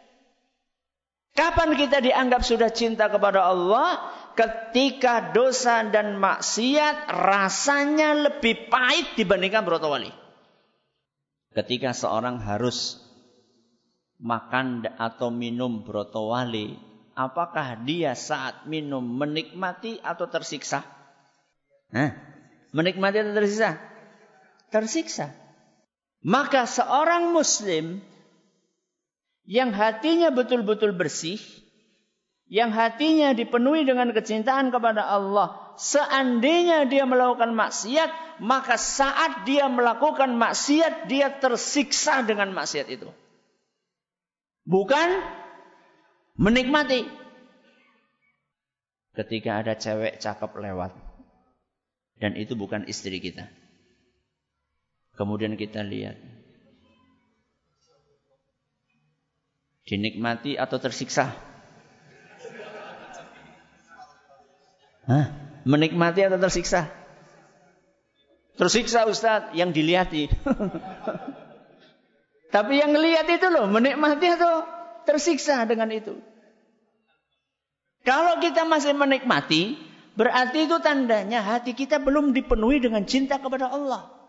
Kapan 1.32 1.80
kita 1.80 2.04
dianggap 2.04 2.44
sudah 2.44 2.70
cinta 2.70 3.08
kepada 3.08 3.48
Allah? 3.48 4.14
Ketika 4.32 5.36
dosa 5.36 5.84
dan 5.92 6.16
maksiat 6.16 7.12
rasanya 7.12 8.32
lebih 8.32 8.72
pahit 8.72 9.20
dibandingkan 9.20 9.68
broto 9.68 9.92
wali. 9.92 10.10
Ketika 11.52 11.92
seorang 11.92 12.40
harus 12.40 13.04
makan 14.22 14.88
atau 14.96 15.34
minum 15.34 15.84
broto 15.84 16.32
wali, 16.32 16.80
apakah 17.12 17.84
dia 17.84 18.16
saat 18.16 18.70
minum 18.70 19.04
menikmati 19.04 20.00
atau 20.00 20.32
tersiksa? 20.32 20.86
Hah? 21.92 22.12
Menikmati 22.72 23.20
atau 23.20 23.34
tersiksa? 23.36 23.70
Tersiksa. 24.72 25.28
Maka 26.24 26.70
seorang 26.70 27.36
muslim 27.36 28.00
yang 29.44 29.74
hatinya 29.74 30.30
betul-betul 30.32 30.96
bersih, 30.96 31.42
yang 32.52 32.76
hatinya 32.76 33.32
dipenuhi 33.32 33.88
dengan 33.88 34.12
kecintaan 34.12 34.76
kepada 34.76 35.08
Allah, 35.08 35.72
seandainya 35.80 36.84
dia 36.84 37.08
melakukan 37.08 37.56
maksiat, 37.56 38.44
maka 38.44 38.76
saat 38.76 39.48
dia 39.48 39.72
melakukan 39.72 40.36
maksiat, 40.36 41.08
dia 41.08 41.32
tersiksa 41.32 42.28
dengan 42.28 42.52
maksiat 42.52 42.92
itu. 42.92 43.08
Bukan 44.68 45.24
menikmati. 46.36 47.08
Ketika 49.16 49.64
ada 49.64 49.80
cewek 49.80 50.20
cakep 50.20 50.52
lewat. 50.52 50.92
Dan 52.20 52.36
itu 52.36 52.60
bukan 52.60 52.84
istri 52.84 53.24
kita. 53.24 53.48
Kemudian 55.16 55.56
kita 55.56 55.88
lihat. 55.88 56.20
Dinikmati 59.88 60.60
atau 60.60 60.78
tersiksa? 60.78 61.51
Hah? 65.06 65.26
Menikmati 65.66 66.26
atau 66.26 66.42
tersiksa? 66.42 66.90
Tersiksa 68.58 69.06
Ustadz 69.10 69.54
yang 69.58 69.74
dilihati. 69.74 70.30
Tapi 72.56 72.84
yang 72.84 72.94
lihat 72.94 73.26
itu 73.32 73.48
loh, 73.48 73.66
menikmati 73.72 74.28
atau 74.28 74.68
tersiksa 75.08 75.64
dengan 75.66 75.90
itu. 75.90 76.20
Kalau 78.04 78.42
kita 78.42 78.68
masih 78.68 78.98
menikmati, 78.98 79.78
berarti 80.18 80.68
itu 80.68 80.78
tandanya 80.84 81.42
hati 81.42 81.78
kita 81.78 82.02
belum 82.02 82.34
dipenuhi 82.36 82.82
dengan 82.82 83.06
cinta 83.08 83.40
kepada 83.40 83.72
Allah. 83.72 84.21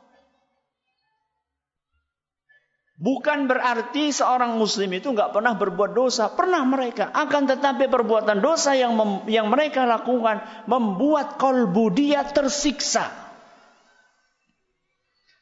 Bukan 3.01 3.49
berarti 3.49 4.13
seorang 4.13 4.61
muslim 4.61 4.93
itu 4.93 5.11
nggak 5.11 5.33
pernah 5.33 5.57
berbuat 5.57 5.97
dosa. 5.97 6.29
Pernah 6.31 6.63
mereka. 6.69 7.09
Akan 7.11 7.49
tetapi 7.49 7.89
perbuatan 7.89 8.45
dosa 8.45 8.77
yang 8.77 8.95
yang 9.27 9.49
mereka 9.49 9.89
lakukan 9.89 10.45
membuat 10.69 11.41
kolbu 11.41 11.91
dia 11.97 12.23
tersiksa. 12.29 13.09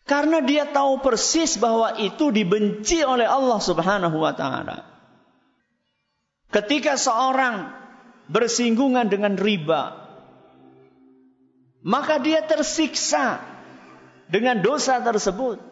Karena 0.07 0.43
dia 0.43 0.67
tahu 0.67 0.99
persis 0.99 1.55
bahwa 1.55 1.95
itu 2.03 2.35
dibenci 2.35 3.07
oleh 3.07 3.31
Allah 3.31 3.63
Subhanahu 3.63 4.19
wa 4.19 4.35
taala. 4.35 4.83
Ketika 6.51 6.99
seorang 6.99 7.71
bersinggungan 8.27 9.07
dengan 9.07 9.39
riba, 9.39 9.95
maka 11.87 12.19
dia 12.19 12.43
tersiksa 12.43 13.39
dengan 14.27 14.59
dosa 14.59 14.99
tersebut. 14.99 15.70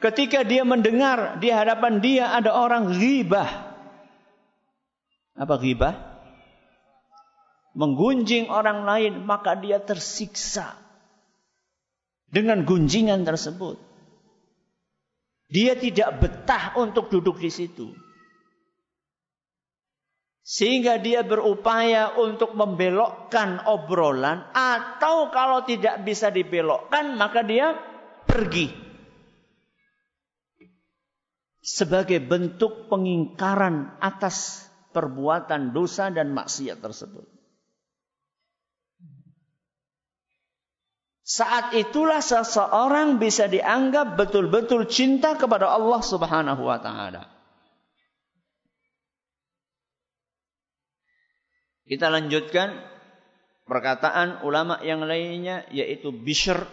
Ketika 0.00 0.48
dia 0.48 0.64
mendengar 0.64 1.36
di 1.44 1.52
hadapan 1.52 2.00
dia 2.00 2.32
ada 2.32 2.56
orang 2.56 2.96
ghibah. 2.96 3.68
Apa 5.36 5.60
ghibah? 5.60 5.94
Menggunjing 7.76 8.48
orang 8.48 8.88
lain, 8.88 9.22
maka 9.28 9.54
dia 9.60 9.78
tersiksa 9.78 10.74
dengan 12.26 12.64
gunjingan 12.64 13.28
tersebut. 13.28 13.76
Dia 15.52 15.76
tidak 15.76 16.16
betah 16.18 16.80
untuk 16.80 17.12
duduk 17.12 17.36
di 17.36 17.52
situ. 17.52 17.92
Sehingga 20.40 20.98
dia 20.98 21.22
berupaya 21.22 22.16
untuk 22.18 22.58
membelokkan 22.58 23.68
obrolan 23.68 24.50
atau 24.50 25.30
kalau 25.30 25.62
tidak 25.62 26.02
bisa 26.02 26.32
dibelokkan 26.32 27.14
maka 27.14 27.46
dia 27.46 27.76
pergi. 28.26 28.89
Sebagai 31.60 32.24
bentuk 32.24 32.88
pengingkaran 32.88 34.00
atas 34.00 34.64
perbuatan 34.96 35.76
dosa 35.76 36.08
dan 36.08 36.32
maksiat 36.32 36.80
tersebut. 36.80 37.28
Saat 41.30 41.78
itulah 41.78 42.18
seseorang 42.18 43.22
bisa 43.22 43.46
dianggap 43.46 44.18
betul-betul 44.18 44.90
cinta 44.90 45.38
kepada 45.38 45.70
Allah 45.70 46.02
Subhanahu 46.02 46.66
wa 46.66 46.82
taala. 46.82 47.30
Kita 51.86 52.10
lanjutkan 52.10 52.74
perkataan 53.62 54.42
ulama 54.42 54.82
yang 54.82 55.06
lainnya 55.06 55.66
yaitu 55.70 56.10
Bishr 56.10 56.66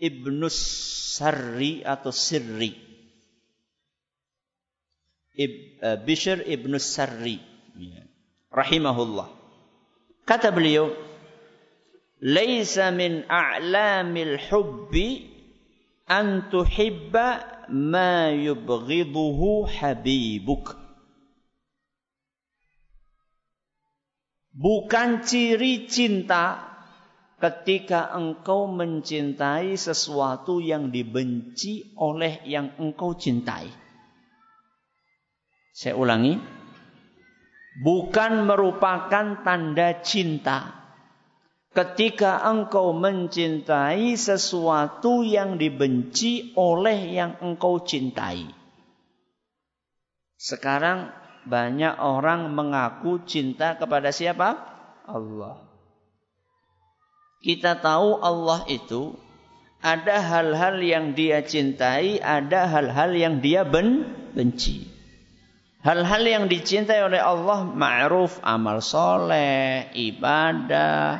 ibnu 0.00 0.48
Sarri 0.48 1.84
atau 1.84 2.08
Sirri. 2.08 2.91
Ib, 5.32 5.80
uh, 5.80 5.96
Bishr 6.04 6.44
ibnu 6.44 6.76
Sarri. 6.76 7.40
Ya. 7.76 8.04
Rahimahullah. 8.52 9.32
Kata 10.28 10.52
beliau, 10.52 10.92
Laisa 12.22 12.94
min 12.94 13.26
a'lamil 13.26 14.38
hubbi 14.46 15.26
an 16.06 16.46
tuhibba 16.52 17.42
ma 17.72 18.30
yubghiduhu 18.30 19.66
habibuk. 19.66 20.78
Bukan 24.52 25.24
ciri 25.26 25.88
cinta 25.90 26.60
ketika 27.42 28.14
engkau 28.14 28.70
mencintai 28.70 29.74
sesuatu 29.74 30.62
yang 30.62 30.94
dibenci 30.94 31.96
oleh 31.98 32.38
yang 32.46 32.78
engkau 32.78 33.18
cintai. 33.18 33.81
Saya 35.72 35.96
ulangi. 35.96 36.36
Bukan 37.80 38.44
merupakan 38.44 39.40
tanda 39.40 40.04
cinta 40.04 40.82
ketika 41.72 42.44
engkau 42.44 42.92
mencintai 42.92 44.12
sesuatu 44.12 45.24
yang 45.24 45.56
dibenci 45.56 46.52
oleh 46.52 47.16
yang 47.16 47.40
engkau 47.40 47.80
cintai. 47.80 48.44
Sekarang 50.36 51.16
banyak 51.48 51.96
orang 51.96 52.52
mengaku 52.52 53.24
cinta 53.24 53.80
kepada 53.80 54.12
siapa? 54.12 54.60
Allah. 55.08 55.64
Kita 57.40 57.80
tahu 57.80 58.20
Allah 58.20 58.68
itu 58.68 59.16
ada 59.80 60.20
hal-hal 60.22 60.78
yang 60.78 61.16
dia 61.16 61.42
cintai, 61.42 62.20
ada 62.20 62.68
hal-hal 62.68 63.16
yang 63.16 63.34
dia 63.40 63.64
ben 63.66 64.06
benci. 64.36 64.91
Hal-hal 65.82 66.22
yang 66.22 66.44
dicintai 66.46 67.02
oleh 67.02 67.18
Allah 67.18 67.66
ma'ruf, 67.66 68.38
amal 68.46 68.78
soleh, 68.78 69.90
ibadah, 69.98 71.18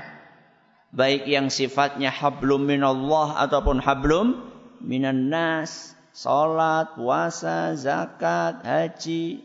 baik 0.95 1.27
yang 1.27 1.51
sifatnya 1.51 2.15
hablum 2.15 2.63
minallah 2.71 3.43
ataupun 3.43 3.83
hablum 3.83 4.39
minan 4.79 5.35
nas, 5.35 5.99
salat, 6.15 6.95
puasa, 6.95 7.75
zakat, 7.75 8.63
haji, 8.63 9.43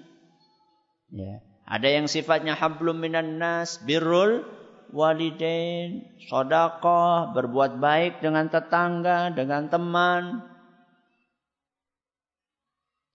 Ya. 1.08 1.40
Ada 1.68 2.00
yang 2.00 2.08
sifatnya 2.08 2.56
hablum 2.56 3.00
minan 3.00 3.40
nas, 3.40 3.80
birrul 3.84 4.44
walidain, 4.92 6.04
sedekah, 6.24 7.32
berbuat 7.36 7.80
baik 7.80 8.24
dengan 8.24 8.48
tetangga, 8.48 9.32
dengan 9.32 9.68
teman. 9.68 10.44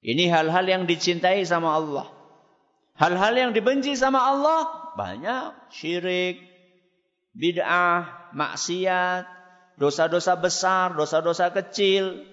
Ini 0.02 0.26
hal-hal 0.34 0.66
yang 0.66 0.82
dicintai 0.90 1.46
sama 1.46 1.78
Allah. 1.78 2.10
Hal-hal 2.98 3.34
yang 3.38 3.50
dibenci 3.54 3.94
sama 3.94 4.18
Allah 4.18 4.66
banyak 4.98 5.72
syirik, 5.72 6.42
bid'ah, 7.32 8.34
maksiat, 8.36 9.24
dosa-dosa 9.80 10.36
besar, 10.36 10.92
dosa-dosa 10.98 11.48
kecil. 11.54 12.28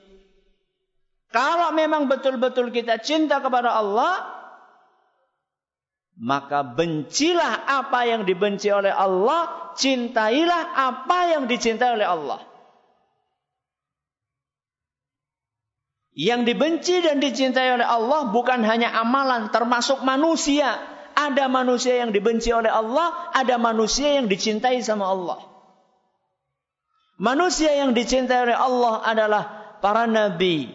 Kalau 1.29 1.71
memang 1.77 2.09
betul-betul 2.09 2.73
kita 2.73 2.97
cinta 2.99 3.37
kepada 3.37 3.77
Allah, 3.77 4.25
maka 6.19 6.65
bencilah 6.65 7.69
apa 7.69 8.09
yang 8.09 8.25
dibenci 8.25 8.73
oleh 8.73 8.91
Allah, 8.91 9.73
cintailah 9.77 10.75
apa 10.75 11.37
yang 11.37 11.45
dicintai 11.45 11.95
oleh 11.95 12.07
Allah. 12.09 12.43
Yang 16.19 16.51
dibenci 16.51 16.99
dan 16.99 17.23
dicintai 17.23 17.79
oleh 17.79 17.87
Allah 17.87 18.27
bukan 18.35 18.59
hanya 18.67 18.91
amalan, 18.91 19.55
termasuk 19.55 20.03
manusia. 20.03 20.75
Ada 21.15 21.47
manusia 21.47 22.03
yang 22.03 22.11
dibenci 22.11 22.51
oleh 22.51 22.67
Allah, 22.67 23.31
ada 23.31 23.55
manusia 23.55 24.19
yang 24.19 24.27
dicintai 24.27 24.83
sama 24.83 25.07
Allah. 25.07 25.39
Manusia 27.15 27.71
yang 27.71 27.95
dicintai 27.95 28.51
oleh 28.51 28.57
Allah 28.59 28.99
adalah 29.07 29.43
para 29.79 30.11
nabi, 30.11 30.67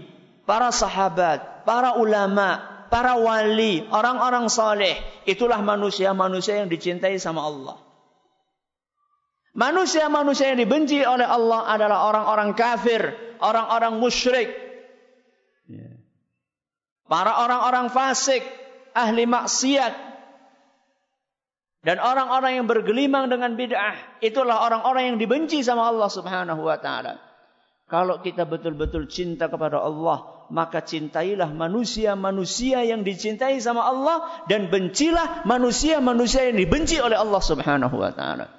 para 0.49 0.73
sahabat, 0.73 1.69
para 1.69 2.01
ulama, 2.01 2.65
para 2.89 3.21
wali, 3.21 3.85
orang-orang 3.93 4.49
saleh, 4.49 4.97
itulah 5.29 5.61
manusia-manusia 5.61 6.65
yang 6.65 6.73
dicintai 6.73 7.21
sama 7.21 7.45
Allah. 7.45 7.77
Manusia-manusia 9.53 10.57
yang 10.57 10.61
dibenci 10.65 11.05
oleh 11.05 11.29
Allah 11.29 11.69
adalah 11.69 12.09
orang-orang 12.09 12.57
kafir, 12.57 13.13
orang-orang 13.45 14.01
musyrik. 14.01 14.64
Para 17.15 17.47
orang-orang 17.47 17.95
fasik, 17.95 18.43
ahli 18.91 19.23
maksiat. 19.23 19.95
Dan 21.87 22.03
orang-orang 22.03 22.59
yang 22.59 22.67
bergelimang 22.67 23.31
dengan 23.31 23.55
bid'ah. 23.55 24.19
Itulah 24.19 24.67
orang-orang 24.67 25.15
yang 25.15 25.19
dibenci 25.23 25.63
sama 25.63 25.95
Allah 25.95 26.11
subhanahu 26.11 26.67
wa 26.67 26.75
ta'ala. 26.75 27.23
Kalau 27.87 28.19
kita 28.19 28.51
betul-betul 28.51 29.07
cinta 29.07 29.47
kepada 29.47 29.79
Allah, 29.79 30.49
maka 30.51 30.83
cintailah 30.83 31.55
manusia-manusia 31.55 32.83
yang 32.83 33.07
dicintai 33.07 33.63
sama 33.63 33.87
Allah 33.87 34.43
dan 34.51 34.67
bencilah 34.67 35.47
manusia-manusia 35.47 36.51
yang 36.51 36.59
dibenci 36.59 36.99
oleh 36.99 37.15
Allah 37.15 37.39
Subhanahu 37.45 37.95
wa 37.95 38.11
taala. 38.11 38.51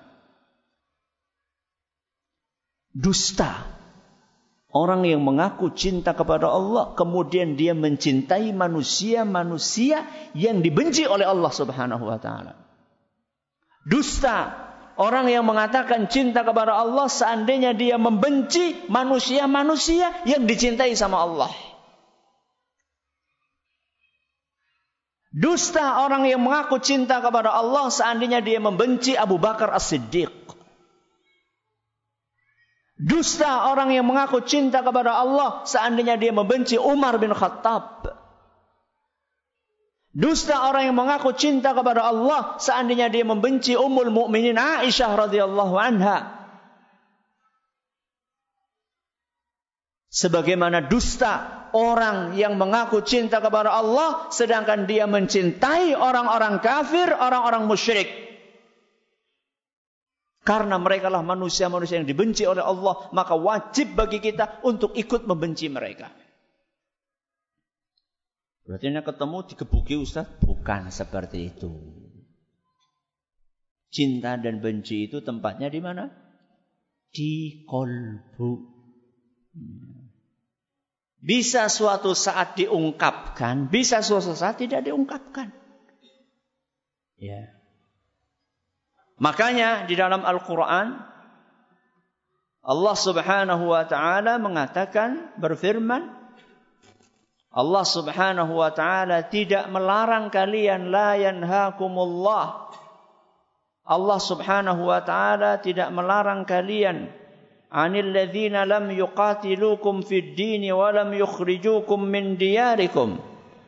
Dusta. 2.96 3.75
Orang 4.76 5.08
yang 5.08 5.24
mengaku 5.24 5.72
cinta 5.72 6.12
kepada 6.12 6.52
Allah 6.52 6.92
kemudian 7.00 7.56
dia 7.56 7.72
mencintai 7.72 8.52
manusia-manusia 8.52 10.04
yang 10.36 10.60
dibenci 10.60 11.08
oleh 11.08 11.24
Allah 11.24 11.48
Subhanahu 11.48 12.04
wa 12.04 12.20
taala. 12.20 12.60
Dusta 13.88 14.66
Orang 14.96 15.28
yang 15.28 15.44
mengatakan 15.44 16.08
cinta 16.08 16.48
kepada 16.48 16.72
Allah 16.72 17.12
seandainya 17.12 17.76
dia 17.76 18.00
membenci 18.00 18.88
manusia-manusia 18.88 20.24
yang 20.24 20.48
dicintai 20.48 20.96
sama 20.96 21.20
Allah. 21.20 21.52
Dusta 25.36 26.00
orang 26.08 26.24
yang 26.32 26.40
mengaku 26.40 26.80
cinta 26.80 27.20
kepada 27.20 27.52
Allah 27.52 27.92
seandainya 27.92 28.40
dia 28.40 28.64
membenci 28.64 29.20
Abu 29.20 29.36
Bakar 29.36 29.76
As-Siddiq. 29.76 30.32
Dusta 33.06 33.70
orang 33.70 33.94
yang 33.94 34.10
mengaku 34.10 34.42
cinta 34.42 34.82
kepada 34.82 35.22
Allah 35.22 35.62
seandainya 35.70 36.18
dia 36.18 36.34
membenci 36.34 36.74
Umar 36.82 37.22
bin 37.22 37.38
Khattab. 37.38 38.02
Dusta 40.10 40.66
orang 40.66 40.90
yang 40.90 40.98
mengaku 40.98 41.38
cinta 41.38 41.78
kepada 41.78 42.10
Allah 42.10 42.58
seandainya 42.58 43.14
dia 43.14 43.22
membenci 43.22 43.78
Ummul 43.78 44.10
Mukminin 44.10 44.58
Aisyah 44.58 45.22
radhiyallahu 45.22 45.76
anha. 45.78 46.34
Sebagaimana 50.10 50.90
dusta 50.90 51.68
orang 51.78 52.34
yang 52.34 52.58
mengaku 52.58 53.06
cinta 53.06 53.38
kepada 53.38 53.70
Allah 53.70 54.34
sedangkan 54.34 54.90
dia 54.90 55.06
mencintai 55.06 55.94
orang-orang 55.94 56.58
kafir, 56.58 57.14
orang-orang 57.14 57.70
musyrik. 57.70 58.25
Karena 60.46 60.78
mereka 60.78 61.10
lah 61.10 61.26
manusia-manusia 61.26 61.98
yang 61.98 62.06
dibenci 62.06 62.46
oleh 62.46 62.62
Allah, 62.62 63.10
maka 63.18 63.34
wajib 63.34 63.98
bagi 63.98 64.22
kita 64.22 64.62
untuk 64.62 64.94
ikut 64.94 65.26
membenci 65.26 65.66
mereka. 65.74 66.14
Berarti 68.66 68.94
ini 68.94 69.02
ketemu 69.02 69.38
dikebuki 69.50 69.98
Ustaz? 69.98 70.30
Bukan 70.46 70.94
seperti 70.94 71.50
itu. 71.50 71.74
Cinta 73.90 74.38
dan 74.38 74.62
benci 74.62 75.10
itu 75.10 75.26
tempatnya 75.26 75.66
di 75.74 75.82
mana? 75.82 76.14
Di 77.10 77.66
kolbu. 77.66 78.52
Bisa 81.26 81.74
suatu 81.74 82.14
saat 82.14 82.54
diungkapkan, 82.54 83.74
bisa 83.74 84.06
suatu 84.06 84.38
saat 84.38 84.62
tidak 84.62 84.86
diungkapkan. 84.86 85.50
Ya. 87.18 87.65
Makanya 89.16 89.88
di 89.88 89.96
dalam 89.96 90.28
Al-Quran 90.28 91.16
Allah 92.66 92.96
subhanahu 92.98 93.70
wa 93.70 93.86
ta'ala 93.86 94.42
mengatakan 94.42 95.38
berfirman 95.38 96.10
Allah 97.56 97.86
subhanahu 97.88 98.58
wa 98.58 98.74
ta'ala 98.74 99.30
tidak 99.30 99.70
melarang 99.70 100.34
kalian 100.34 100.90
la 100.90 101.16
yanhakumullah 101.16 102.74
Allah 103.86 104.20
subhanahu 104.20 104.82
wa 104.82 105.00
ta'ala 105.06 105.62
tidak 105.62 105.94
melarang 105.94 106.44
kalian 106.44 107.14
anil 107.70 108.12
ladzina 108.12 108.66
lam 108.66 108.90
yuqatilukum 108.90 110.02
fid 110.02 110.34
dini 110.34 110.74
wa 110.74 110.90
lam 110.90 111.14
yukhrijukum 111.14 112.02
min 112.02 112.34
diyarikum 112.34 113.22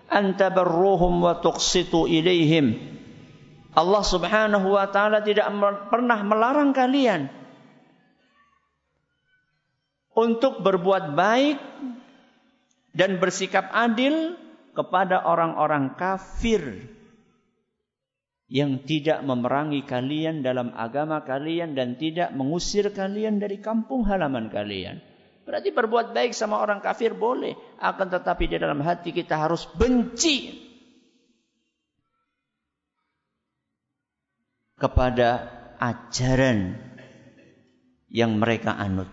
an 0.10 0.34
tabarruhum 0.36 1.22
wa 1.22 1.38
tuqsitu 1.38 2.10
ilaihim 2.10 2.97
Allah 3.78 4.02
Subhanahu 4.02 4.74
wa 4.74 4.90
taala 4.90 5.22
tidak 5.22 5.54
pernah 5.94 6.26
melarang 6.26 6.74
kalian 6.74 7.30
untuk 10.18 10.66
berbuat 10.66 11.14
baik 11.14 11.62
dan 12.98 13.22
bersikap 13.22 13.70
adil 13.70 14.34
kepada 14.74 15.30
orang-orang 15.30 15.94
kafir 15.94 16.90
yang 18.50 18.82
tidak 18.82 19.22
memerangi 19.22 19.86
kalian 19.86 20.42
dalam 20.42 20.74
agama 20.74 21.22
kalian 21.22 21.78
dan 21.78 22.02
tidak 22.02 22.34
mengusir 22.34 22.90
kalian 22.90 23.38
dari 23.38 23.62
kampung 23.62 24.10
halaman 24.10 24.50
kalian. 24.50 24.98
Berarti 25.46 25.70
berbuat 25.70 26.18
baik 26.18 26.34
sama 26.34 26.58
orang 26.58 26.82
kafir 26.82 27.14
boleh, 27.14 27.54
akan 27.78 28.08
tetapi 28.10 28.50
di 28.50 28.58
dalam 28.58 28.82
hati 28.82 29.14
kita 29.14 29.38
harus 29.38 29.70
benci 29.78 30.67
kepada 34.78 35.50
ajaran 35.82 36.78
yang 38.08 38.38
mereka 38.38 38.74
anut. 38.78 39.10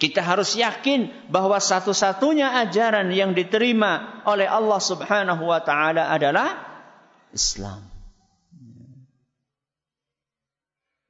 Kita 0.00 0.18
harus 0.18 0.58
yakin 0.58 1.30
bahwa 1.30 1.62
satu-satunya 1.62 2.58
ajaran 2.66 3.14
yang 3.14 3.38
diterima 3.38 4.24
oleh 4.26 4.50
Allah 4.50 4.80
Subhanahu 4.82 5.46
wa 5.46 5.62
taala 5.62 6.10
adalah 6.10 6.58
Islam. 7.30 7.86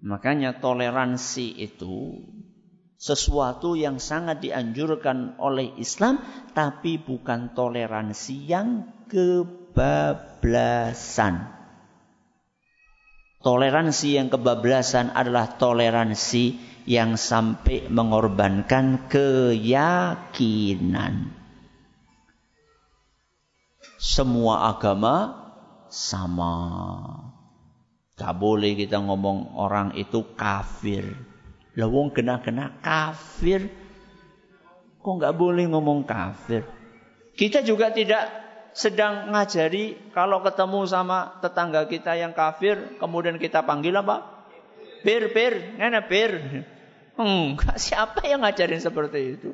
Makanya 0.03 0.61
toleransi 0.61 1.63
itu 1.63 2.21
sesuatu 2.99 3.79
yang 3.79 3.97
sangat 4.03 4.45
dianjurkan 4.45 5.39
oleh 5.41 5.73
Islam 5.79 6.21
tapi 6.53 6.99
bukan 7.01 7.55
toleransi 7.57 8.35
yang 8.45 8.93
kebablasan. 9.09 10.03
Toleransi 13.43 14.23
yang 14.23 14.31
kebablasan 14.31 15.11
adalah 15.19 15.59
toleransi 15.59 16.73
yang 16.87 17.19
sampai 17.19 17.91
mengorbankan 17.91 19.11
keyakinan. 19.11 20.35
Semua 23.99 24.71
agama 24.71 25.43
sama. 25.91 26.55
Gak 28.19 28.35
boleh 28.39 28.79
kita 28.79 29.03
ngomong 29.03 29.59
orang 29.59 29.95
itu 29.99 30.23
kafir. 30.39 31.03
Lawong 31.75 32.15
kena-kena 32.15 32.79
kafir. 32.79 33.67
Kok 35.03 35.15
gak 35.19 35.35
boleh 35.35 35.67
ngomong 35.67 36.07
kafir? 36.07 36.63
Kita 37.35 37.63
juga 37.67 37.91
tidak 37.91 38.42
sedang 38.73 39.33
ngajari 39.33 40.13
kalau 40.17 40.41
ketemu 40.41 40.89
sama 40.89 41.39
tetangga 41.45 41.85
kita 41.89 42.17
yang 42.17 42.33
kafir, 42.33 42.97
kemudian 42.97 43.37
kita 43.37 43.65
panggil 43.65 43.97
apa? 44.01 44.45
Bir, 45.05 45.33
bir, 45.33 45.77
nenek 45.77 46.09
bir. 46.09 46.33
Enggak, 47.21 47.77
siapa 47.77 48.25
yang 48.25 48.41
ngajarin 48.41 48.81
seperti 48.81 49.37
itu? 49.37 49.51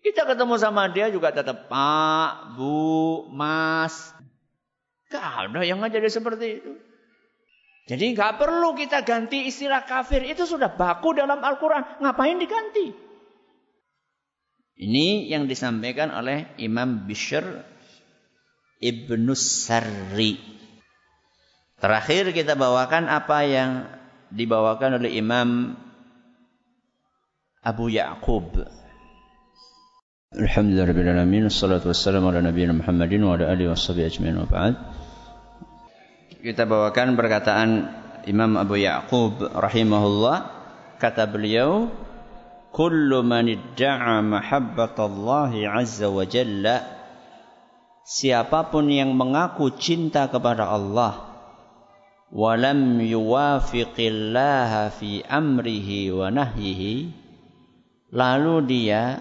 Kita 0.00 0.22
ketemu 0.24 0.54
sama 0.56 0.88
dia 0.88 1.10
juga 1.10 1.34
tetap 1.34 1.66
Pak, 1.66 2.56
Bu, 2.56 3.26
Mas. 3.34 4.14
Gak 5.10 5.50
ada 5.50 5.60
yang 5.66 5.82
ngajarin 5.82 6.12
seperti 6.12 6.62
itu. 6.62 6.72
Jadi 7.86 8.18
nggak 8.18 8.42
perlu 8.42 8.74
kita 8.74 9.06
ganti 9.06 9.46
istilah 9.46 9.86
kafir. 9.86 10.26
Itu 10.26 10.42
sudah 10.42 10.74
baku 10.74 11.14
dalam 11.14 11.38
Al-Quran. 11.38 12.02
Ngapain 12.02 12.34
diganti? 12.34 12.90
Ini 14.76 15.30
yang 15.30 15.46
disampaikan 15.46 16.10
oleh 16.10 16.50
Imam 16.58 17.06
Bishr 17.06 17.46
Ibnu 18.86 19.34
Sarri. 19.34 20.38
Terakhir 21.82 22.30
kita 22.30 22.54
bawakan 22.54 23.10
apa 23.10 23.42
yang 23.42 23.70
dibawakan 24.30 25.02
oleh 25.02 25.18
Imam 25.18 25.74
Abu 27.66 27.90
Ya'qub. 27.90 28.62
Alhamdulillahirrahmanirrahim. 30.38 31.50
Assalatu 31.50 31.90
wassalamu 31.90 32.30
ala 32.30 32.46
nabiyina 32.46 32.78
Muhammadin 32.78 33.26
wa 33.26 33.34
ala 33.34 33.50
alihi 33.50 33.66
washabihi 33.66 34.06
ajma'in 34.06 34.38
wa 34.38 34.46
ba'd. 34.46 34.74
Kita 36.46 36.62
bawakan 36.62 37.18
perkataan 37.18 37.68
Imam 38.30 38.54
Abu 38.54 38.78
Ya'qub 38.78 39.50
rahimahullah. 39.50 40.54
Kata 41.02 41.26
beliau, 41.26 41.90
Kullu 42.72 43.24
man 43.24 43.48
idda'a 43.48 44.20
mahabbatallahi 44.20 45.64
azza 45.64 46.12
wa 46.12 46.24
jalla 46.28 46.95
siapa 48.06 48.70
pun 48.70 48.86
yang 48.86 49.10
mengaku 49.18 49.74
cinta 49.74 50.30
kepada 50.30 50.70
Allah 50.70 51.26
walam 52.30 53.02
yuwafiqillah 53.02 54.94
fi 54.94 55.26
amrihi 55.26 56.14
wa 56.14 56.30
nahyihi 56.30 57.10
lalu 58.14 58.54
dia 58.62 59.18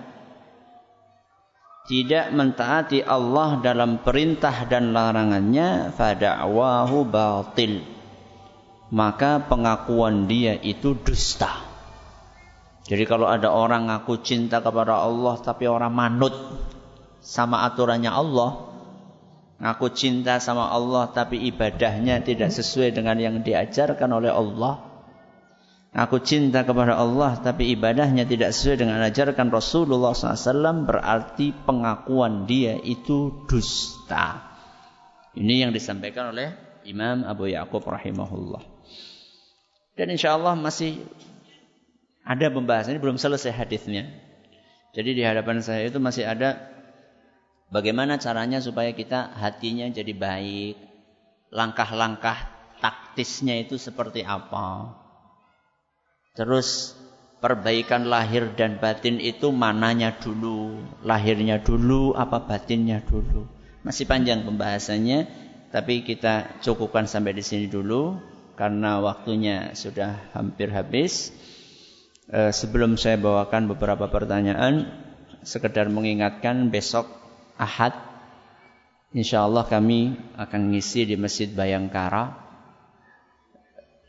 tidak 1.86 2.34
mentaati 2.34 3.06
Allah 3.06 3.62
dalam 3.62 4.02
perintah 4.02 4.66
dan 4.66 4.90
larangannya 4.90 5.94
fada'wahu 5.94 7.06
batil. 7.06 7.86
Maka 8.90 9.46
pengakuan 9.46 10.26
dia 10.26 10.58
itu 10.58 10.98
dusta. 10.98 11.62
Jadi 12.86 13.06
kalau 13.06 13.30
ada 13.30 13.54
orang 13.54 13.90
ngaku 13.90 14.22
cinta 14.22 14.62
kepada 14.62 14.98
Allah 14.98 15.38
tapi 15.42 15.70
orang 15.70 15.94
manut 15.94 16.34
sama 17.22 17.66
aturannya 17.66 18.14
Allah 18.14 18.75
Ngaku 19.66 19.97
cinta 19.97 20.38
sama 20.38 20.70
Allah 20.70 21.09
tapi 21.09 21.41
ibadahnya 21.49 22.22
tidak 22.22 22.53
sesuai 22.53 22.93
dengan 22.93 23.18
yang 23.18 23.41
diajarkan 23.41 24.13
oleh 24.13 24.30
Allah. 24.30 24.93
Ngaku 25.89 26.22
cinta 26.22 26.61
kepada 26.61 26.93
Allah 26.93 27.41
tapi 27.41 27.74
ibadahnya 27.74 28.30
tidak 28.30 28.53
sesuai 28.53 28.86
dengan 28.86 29.01
ajarkan 29.01 29.49
Rasulullah 29.49 30.13
SAW 30.13 30.86
berarti 30.86 31.49
pengakuan 31.66 32.45
dia 32.45 32.78
itu 32.78 33.41
dusta. 33.49 34.53
Ini 35.34 35.66
yang 35.66 35.74
disampaikan 35.74 36.30
oleh 36.30 36.53
Imam 36.86 37.26
Abu 37.26 37.49
Ya'qub 37.49 37.82
rahimahullah. 37.82 38.61
Dan 39.97 40.13
insya 40.13 40.38
Allah 40.38 40.53
masih 40.53 41.01
ada 42.22 42.53
pembahasan 42.53 42.93
ini 42.93 43.01
belum 43.01 43.18
selesai 43.18 43.49
hadisnya. 43.49 44.13
Jadi 44.93 45.18
di 45.18 45.26
hadapan 45.26 45.57
saya 45.66 45.89
itu 45.89 45.97
masih 45.97 46.22
ada 46.22 46.75
Bagaimana 47.74 48.22
caranya 48.22 48.61
supaya 48.61 48.93
kita 48.93 49.34
hatinya 49.34 49.89
jadi 49.89 50.13
baik? 50.13 50.76
Langkah-langkah 51.49 52.38
taktisnya 52.78 53.57
itu 53.57 53.82
seperti 53.82 54.22
apa? 54.22 54.93
Terus 56.38 56.93
perbaikan 57.41 58.05
lahir 58.05 58.53
dan 58.53 58.78
batin 58.78 59.18
itu 59.18 59.49
mananya 59.49 60.13
dulu? 60.13 60.78
Lahirnya 61.01 61.63
dulu 61.63 62.13
apa 62.13 62.43
batinnya 62.43 63.01
dulu? 63.01 63.49
Masih 63.82 64.05
panjang 64.05 64.45
pembahasannya, 64.45 65.26
tapi 65.74 66.05
kita 66.05 66.61
cukupkan 66.61 67.09
sampai 67.09 67.34
di 67.34 67.43
sini 67.45 67.66
dulu 67.66 68.18
karena 68.57 69.01
waktunya 69.01 69.74
sudah 69.74 70.32
hampir 70.38 70.70
habis. 70.70 71.34
Eh, 72.30 72.49
sebelum 72.49 72.97
saya 72.97 73.22
bawakan 73.22 73.70
beberapa 73.70 74.09
pertanyaan, 74.09 74.89
sekedar 75.45 75.86
mengingatkan 75.93 76.74
besok 76.74 77.25
Ahad 77.56 77.95
Insya 79.16 79.47
Allah 79.47 79.64
kami 79.64 80.20
akan 80.36 80.76
ngisi 80.76 81.08
di 81.08 81.16
Masjid 81.16 81.47
Bayangkara 81.47 82.36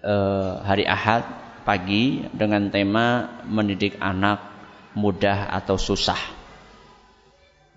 eh, 0.02 0.52
hari 0.66 0.82
Ahad 0.82 1.22
pagi 1.62 2.26
dengan 2.34 2.74
tema 2.74 3.38
mendidik 3.46 4.02
anak 4.02 4.42
mudah 4.98 5.46
atau 5.54 5.78
susah. 5.78 6.18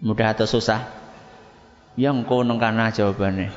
Mudah 0.01 0.33
atau 0.33 0.49
susah? 0.49 0.89
Yang 1.93 2.25
kau 2.25 2.41
nengkana 2.41 2.89
jawabannya. 2.89 3.53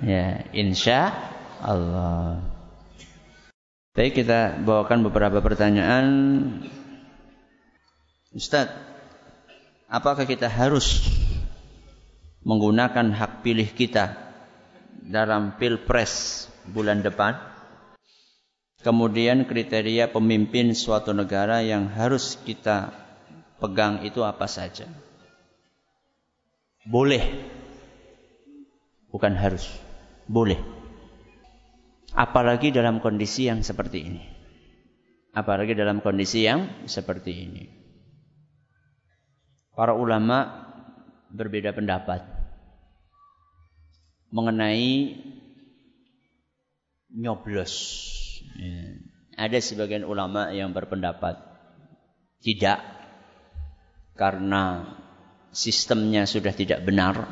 Ya, 0.00 0.48
insya 0.56 1.12
Allah. 1.60 2.40
Baik 3.92 4.24
kita 4.24 4.56
bawakan 4.64 5.04
beberapa 5.04 5.44
pertanyaan. 5.44 6.08
Ustaz, 8.32 8.72
apakah 9.92 10.24
kita 10.24 10.48
harus 10.48 11.04
menggunakan 12.46 13.10
hak 13.10 13.42
pilih 13.42 13.66
kita 13.74 14.14
dalam 15.02 15.58
pilpres 15.58 16.46
bulan 16.70 17.02
depan. 17.02 17.34
Kemudian 18.86 19.50
kriteria 19.50 20.14
pemimpin 20.14 20.70
suatu 20.70 21.10
negara 21.10 21.58
yang 21.58 21.90
harus 21.90 22.38
kita 22.46 22.94
pegang 23.58 24.06
itu 24.06 24.22
apa 24.22 24.46
saja? 24.46 24.86
Boleh. 26.86 27.50
Bukan 29.10 29.34
harus. 29.34 29.66
Boleh. 30.30 30.62
Apalagi 32.14 32.70
dalam 32.70 33.02
kondisi 33.02 33.50
yang 33.50 33.66
seperti 33.66 34.06
ini. 34.06 34.22
Apalagi 35.34 35.74
dalam 35.74 35.98
kondisi 35.98 36.46
yang 36.46 36.86
seperti 36.86 37.32
ini. 37.42 37.64
Para 39.74 39.98
ulama 39.98 40.62
berbeda 41.34 41.74
pendapat 41.74 42.35
mengenai 44.30 45.16
nyoblos. 47.12 47.74
Ya. 48.56 49.00
Ada 49.36 49.60
sebagian 49.60 50.08
ulama 50.08 50.48
yang 50.52 50.72
berpendapat 50.72 51.36
tidak 52.40 52.80
karena 54.16 54.96
sistemnya 55.52 56.24
sudah 56.24 56.56
tidak 56.56 56.80
benar. 56.88 57.28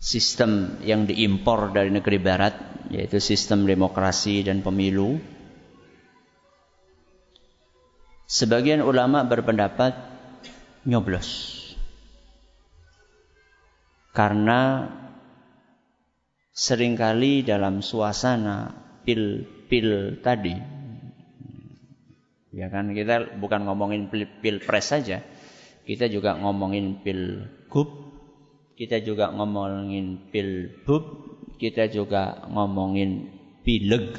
Sistem 0.00 0.80
yang 0.80 1.04
diimpor 1.04 1.76
dari 1.76 1.92
negeri 1.92 2.16
barat 2.16 2.56
yaitu 2.88 3.20
sistem 3.20 3.68
demokrasi 3.68 4.40
dan 4.40 4.64
pemilu. 4.64 5.20
Sebagian 8.24 8.80
ulama 8.80 9.20
berpendapat 9.28 9.92
nyoblos 10.88 11.59
karena 14.10 14.90
sering 16.50 16.98
kali 16.98 17.46
dalam 17.46 17.80
suasana 17.80 18.74
pil-pil 19.06 20.18
tadi 20.20 20.54
ya 22.50 22.66
kan 22.66 22.90
kita 22.90 23.38
bukan 23.38 23.64
ngomongin 23.64 24.10
pil-pres 24.10 24.90
saja 24.90 25.22
kita 25.86 26.10
juga 26.10 26.34
ngomongin 26.36 27.00
pil-gub 27.06 27.88
kita 28.74 28.98
juga 29.00 29.30
ngomongin 29.30 30.30
pil-bub 30.34 31.04
kita 31.60 31.92
juga 31.92 32.48
ngomongin 32.50 33.30
pileg 33.62 34.16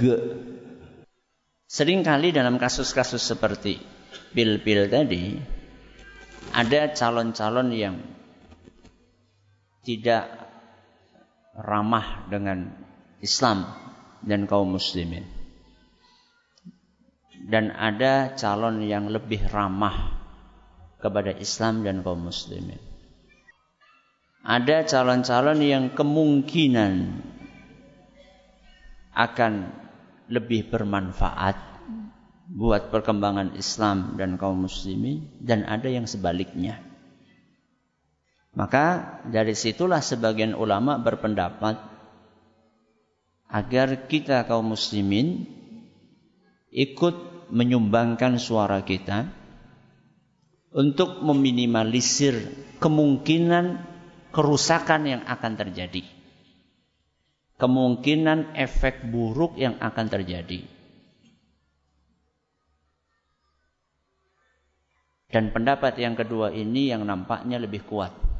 sering 1.67 2.03
kali 2.05 2.31
dalam 2.31 2.55
kasus-kasus 2.61 3.19
seperti 3.19 3.81
pil-pil 4.31 4.87
tadi 4.87 5.35
ada 6.51 6.91
calon-calon 6.91 7.69
yang 7.71 7.95
tidak 9.81 10.29
ramah 11.57 12.29
dengan 12.29 12.69
Islam 13.21 13.65
dan 14.21 14.45
kaum 14.45 14.77
muslimin. 14.77 15.25
Dan 17.41 17.73
ada 17.73 18.37
calon 18.37 18.85
yang 18.85 19.09
lebih 19.09 19.49
ramah 19.49 20.21
kepada 21.01 21.33
Islam 21.33 21.81
dan 21.81 22.05
kaum 22.05 22.29
muslimin. 22.29 22.77
Ada 24.41 24.85
calon-calon 24.85 25.59
yang 25.61 25.85
kemungkinan 25.93 26.93
akan 29.13 29.53
lebih 30.31 30.69
bermanfaat 30.69 31.57
buat 32.51 32.89
perkembangan 32.89 33.55
Islam 33.55 34.19
dan 34.19 34.35
kaum 34.35 34.65
muslimin 34.65 35.29
dan 35.39 35.63
ada 35.65 35.87
yang 35.87 36.09
sebaliknya. 36.09 36.90
Maka 38.51 39.19
dari 39.31 39.55
situlah 39.55 40.03
sebagian 40.03 40.51
ulama 40.51 40.99
berpendapat 40.99 41.79
agar 43.47 44.11
kita 44.11 44.43
kaum 44.43 44.75
muslimin 44.75 45.47
ikut 46.71 47.47
menyumbangkan 47.51 48.35
suara 48.39 48.83
kita 48.83 49.31
untuk 50.75 51.23
meminimalisir 51.23 52.47
kemungkinan 52.79 53.87
kerusakan 54.35 55.01
yang 55.07 55.23
akan 55.27 55.53
terjadi. 55.55 56.03
Kemungkinan 57.55 58.57
efek 58.57 59.07
buruk 59.07 59.55
yang 59.55 59.79
akan 59.79 60.07
terjadi. 60.11 60.65
Dan 65.31 65.55
pendapat 65.55 65.95
yang 65.95 66.19
kedua 66.19 66.51
ini 66.51 66.91
yang 66.91 67.07
nampaknya 67.07 67.55
lebih 67.55 67.87
kuat 67.87 68.30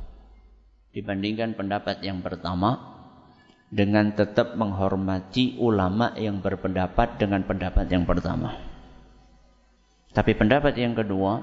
dibandingkan 0.91 1.55
pendapat 1.55 2.03
yang 2.03 2.19
pertama 2.19 2.91
dengan 3.71 4.11
tetap 4.11 4.59
menghormati 4.59 5.55
ulama 5.55 6.11
yang 6.19 6.43
berpendapat 6.43 7.15
dengan 7.15 7.47
pendapat 7.47 7.87
yang 7.87 8.03
pertama. 8.03 8.59
Tapi 10.11 10.35
pendapat 10.35 10.75
yang 10.75 10.91
kedua 10.91 11.39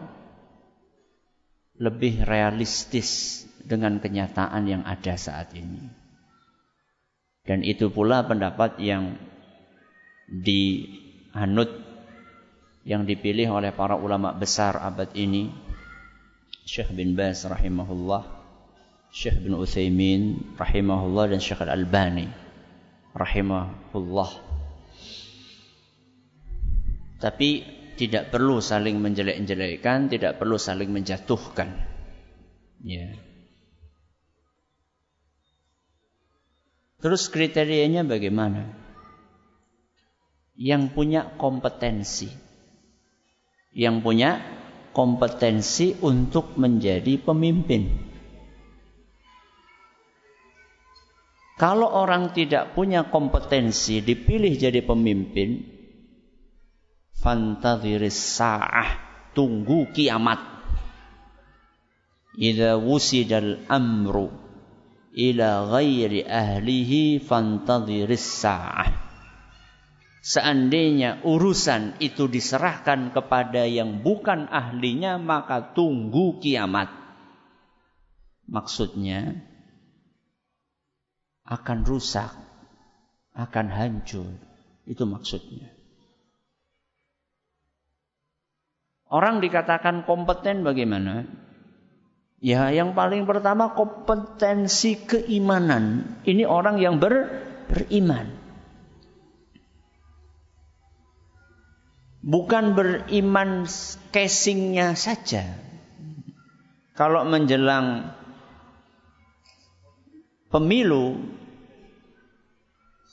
lebih 1.80 2.28
realistis 2.28 3.42
dengan 3.64 3.96
kenyataan 3.96 4.68
yang 4.68 4.82
ada 4.84 5.16
saat 5.16 5.57
ini. 5.57 5.88
Dan 7.49 7.64
itu 7.64 7.88
pula 7.88 8.28
pendapat 8.28 8.76
yang 8.76 9.16
dianut 10.28 11.72
yang 12.84 13.09
dipilih 13.09 13.57
oleh 13.57 13.72
para 13.72 13.96
ulama 13.96 14.36
besar 14.36 14.76
abad 14.76 15.09
ini 15.16 15.49
Syekh 16.68 16.92
bin 16.92 17.16
Baz 17.16 17.49
rahimahullah 17.49 18.38
Syekh 19.09 19.40
bin 19.40 19.56
Utsaimin 19.56 20.54
rahimahullah 20.61 21.32
dan 21.32 21.40
Syekh 21.40 21.64
Al-Albani 21.64 22.28
rahimahullah. 23.16 24.30
Tapi 27.18 27.48
tidak 27.98 28.30
perlu 28.30 28.62
saling 28.62 29.02
menjelek-jelekkan, 29.02 30.06
tidak 30.06 30.38
perlu 30.38 30.54
saling 30.54 30.94
menjatuhkan. 30.94 31.74
Ya. 32.86 33.11
Terus 37.02 37.26
kriterianya 37.26 38.06
bagaimana? 38.06 38.70
Yang 40.54 40.94
punya 40.94 41.26
kompetensi. 41.38 42.30
Yang 43.74 43.96
punya 44.02 44.30
kompetensi 44.94 45.98
untuk 45.98 46.54
menjadi 46.54 47.18
pemimpin. 47.18 48.07
Kalau 51.59 51.90
orang 51.90 52.30
tidak 52.30 52.78
punya 52.78 53.11
kompetensi 53.11 53.98
dipilih 53.98 54.54
jadi 54.54 54.78
pemimpin, 54.86 55.66
fantadhiris 57.18 58.14
sa'ah, 58.14 58.94
tunggu 59.34 59.90
kiamat. 59.90 60.38
Idza 62.38 62.78
wusidal 62.78 63.66
amru 63.66 64.30
ila 65.18 65.66
ghairi 65.74 66.22
ahlihi 66.22 67.18
fantadhiris 67.26 68.22
sa'ah. 68.22 68.90
Seandainya 70.22 71.26
urusan 71.26 71.98
itu 71.98 72.30
diserahkan 72.30 73.11
kepada 73.11 73.66
yang 73.66 74.06
bukan 74.06 74.46
ahlinya, 74.46 75.18
maka 75.18 75.74
tunggu 75.74 76.38
kiamat. 76.38 76.86
Maksudnya, 78.46 79.42
akan 81.49 81.88
rusak, 81.88 82.28
akan 83.32 83.66
hancur. 83.72 84.28
Itu 84.84 85.09
maksudnya. 85.09 85.72
Orang 89.09 89.40
dikatakan 89.40 90.05
kompeten 90.05 90.64
bagaimana? 90.68 91.24
Ya, 92.38 92.68
yang 92.70 92.92
paling 92.92 93.24
pertama 93.24 93.72
kompetensi 93.72 95.01
keimanan. 95.01 96.16
Ini 96.28 96.44
orang 96.44 96.76
yang 96.76 97.01
ber, 97.01 97.24
beriman. 97.72 98.36
Bukan 102.20 102.76
beriman 102.76 103.64
casingnya 104.12 104.92
saja. 104.92 105.49
Kalau 106.92 107.24
menjelang 107.24 108.12
pemilu 110.53 111.38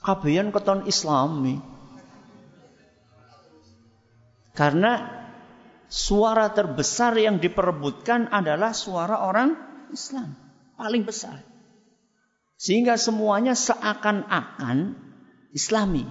kabian 0.06 0.54
keton 0.54 0.86
islami. 0.86 1.58
Karena 4.54 5.26
suara 5.90 6.54
terbesar 6.54 7.18
yang 7.18 7.42
diperebutkan 7.42 8.30
adalah 8.30 8.72
suara 8.72 9.26
orang 9.26 9.58
Islam. 9.90 10.38
paling 10.76 11.08
besar. 11.08 11.40
Sehingga 12.60 13.00
semuanya 13.00 13.56
seakan-akan 13.56 15.00
Islami. 15.56 16.04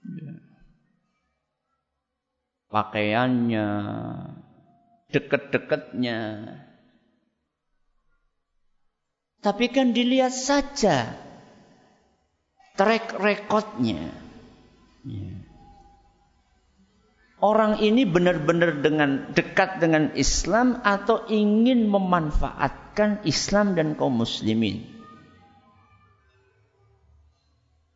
Ya. 0.00 0.32
Pakaiannya, 2.72 3.68
deket-deketnya. 5.12 6.20
Tapi 9.44 9.64
kan 9.68 9.92
dilihat 9.92 10.32
saja 10.32 11.20
track 12.76 13.18
recordnya. 13.18 14.12
Ya. 15.06 15.40
Orang 17.40 17.80
ini 17.80 18.04
benar-benar 18.04 18.84
dengan 18.84 19.32
dekat 19.32 19.80
dengan 19.80 20.12
Islam 20.12 20.84
atau 20.84 21.24
ingin 21.24 21.88
memanfaatkan 21.88 23.24
Islam 23.24 23.72
dan 23.72 23.96
kaum 23.96 24.20
muslimin. 24.20 24.84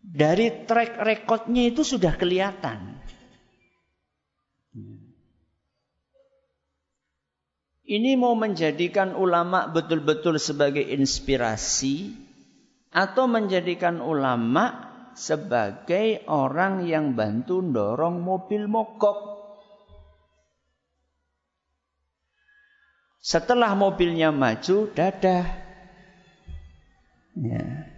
Dari 0.01 0.65
track 0.65 0.97
recordnya 0.97 1.69
itu 1.69 1.85
sudah 1.85 2.17
kelihatan. 2.17 2.97
Ini 7.85 8.17
mau 8.17 8.33
menjadikan 8.33 9.13
ulama 9.13 9.69
betul-betul 9.69 10.41
sebagai 10.41 10.81
inspirasi 10.81 12.24
atau 12.95 13.27
menjadikan 13.27 13.99
ulama 13.99 14.95
sebagai 15.19 16.23
orang 16.31 16.87
yang 16.87 17.19
bantu 17.19 17.59
dorong 17.59 18.23
mobil 18.23 18.71
mogok. 18.71 19.35
Setelah 23.19 23.75
mobilnya 23.75 24.31
maju, 24.31 24.87
dadah. 24.95 25.47
Ya. 27.35 27.91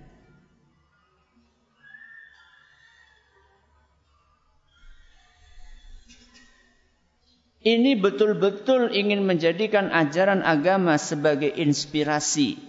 Ini 7.67 7.99
betul-betul 7.99 8.95
ingin 8.95 9.27
menjadikan 9.27 9.91
ajaran 9.91 10.47
agama 10.47 10.95
sebagai 11.03 11.51
inspirasi 11.51 12.66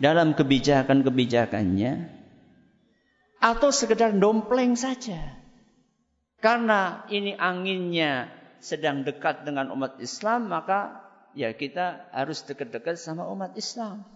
dalam 0.00 0.32
kebijakan-kebijakannya 0.32 2.08
atau 3.36 3.68
sekedar 3.68 4.16
dompleng 4.16 4.74
saja. 4.74 5.36
Karena 6.40 7.04
ini 7.12 7.36
anginnya 7.36 8.32
sedang 8.64 9.04
dekat 9.04 9.44
dengan 9.44 9.68
umat 9.76 10.00
Islam, 10.00 10.48
maka 10.48 11.04
ya 11.36 11.52
kita 11.52 12.08
harus 12.16 12.40
dekat-dekat 12.48 12.96
sama 12.96 13.28
umat 13.28 13.52
Islam. 13.60 14.08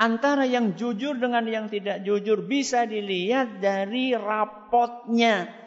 Antara 0.00 0.48
yang 0.48 0.80
jujur 0.80 1.20
dengan 1.20 1.44
yang 1.44 1.68
tidak 1.68 2.00
jujur 2.00 2.48
bisa 2.48 2.88
dilihat 2.88 3.60
dari 3.60 4.16
rapotnya 4.16 5.60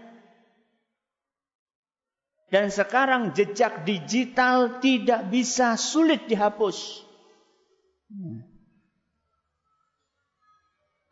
dan 2.53 2.74
sekarang 2.74 3.34
jejak 3.34 3.82
digital 3.82 4.82
tidak 4.82 5.30
bisa 5.30 5.74
sulit 5.74 6.26
dihapus. 6.26 7.03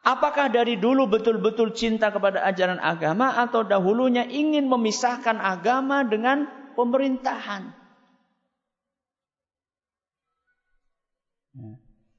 Apakah 0.02 0.50
dari 0.50 0.82
dulu 0.82 1.06
betul-betul 1.06 1.78
cinta 1.78 2.10
kepada 2.10 2.42
ajaran 2.42 2.82
agama 2.82 3.38
atau 3.38 3.62
dahulunya 3.62 4.26
ingin 4.26 4.66
memisahkan 4.66 5.38
agama 5.38 6.02
dengan 6.02 6.50
pemerintahan? 6.74 7.70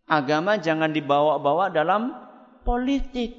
Agama 0.06 0.62
jangan 0.62 0.94
dibawa-bawa 0.94 1.74
dalam 1.74 2.14
politik. 2.62 3.34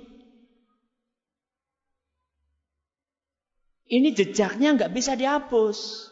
Ini 3.87 4.09
jejaknya 4.11 4.75
nggak 4.75 4.91
bisa 4.91 5.15
dihapus. 5.15 6.09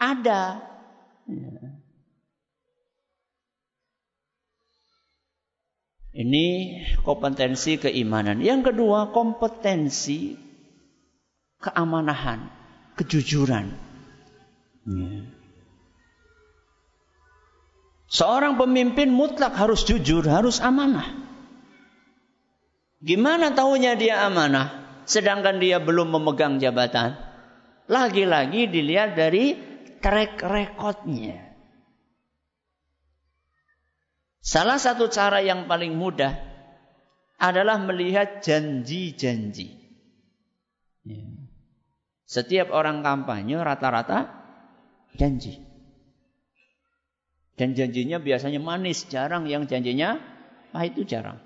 Ada. 0.00 0.62
Ya. 1.28 1.83
Ini 6.14 6.46
kompetensi 7.02 7.74
keimanan. 7.76 8.38
Yang 8.38 8.70
kedua, 8.70 9.10
kompetensi 9.10 10.38
keamanahan, 11.58 12.46
kejujuran. 12.94 13.66
Ya. 14.86 15.14
Seorang 18.06 18.54
pemimpin 18.54 19.10
mutlak 19.10 19.58
harus 19.58 19.82
jujur, 19.82 20.22
harus 20.22 20.62
amanah. 20.62 21.18
Gimana 23.02 23.50
tahunya 23.50 23.98
dia 23.98 24.22
amanah? 24.22 24.84
sedangkan 25.04 25.60
dia 25.60 25.80
belum 25.80 26.12
memegang 26.12 26.58
jabatan. 26.58 27.16
Lagi-lagi 27.84 28.68
dilihat 28.68 29.16
dari 29.16 29.56
track 30.00 30.40
recordnya. 30.40 31.43
Salah 34.44 34.76
satu 34.76 35.08
cara 35.08 35.40
yang 35.40 35.64
paling 35.64 35.96
mudah 35.96 36.36
adalah 37.40 37.80
melihat 37.80 38.44
janji-janji. 38.44 39.72
Ya. 41.08 41.24
Setiap 42.28 42.68
orang 42.68 43.00
kampanye 43.00 43.56
rata-rata 43.56 44.28
janji. 45.16 45.64
Dan 47.56 47.72
janjinya 47.72 48.20
biasanya 48.20 48.60
manis, 48.60 49.08
jarang 49.08 49.48
yang 49.48 49.64
janjinya 49.64 50.20
pahit 50.76 50.92
itu 50.92 51.08
jarang. 51.08 51.40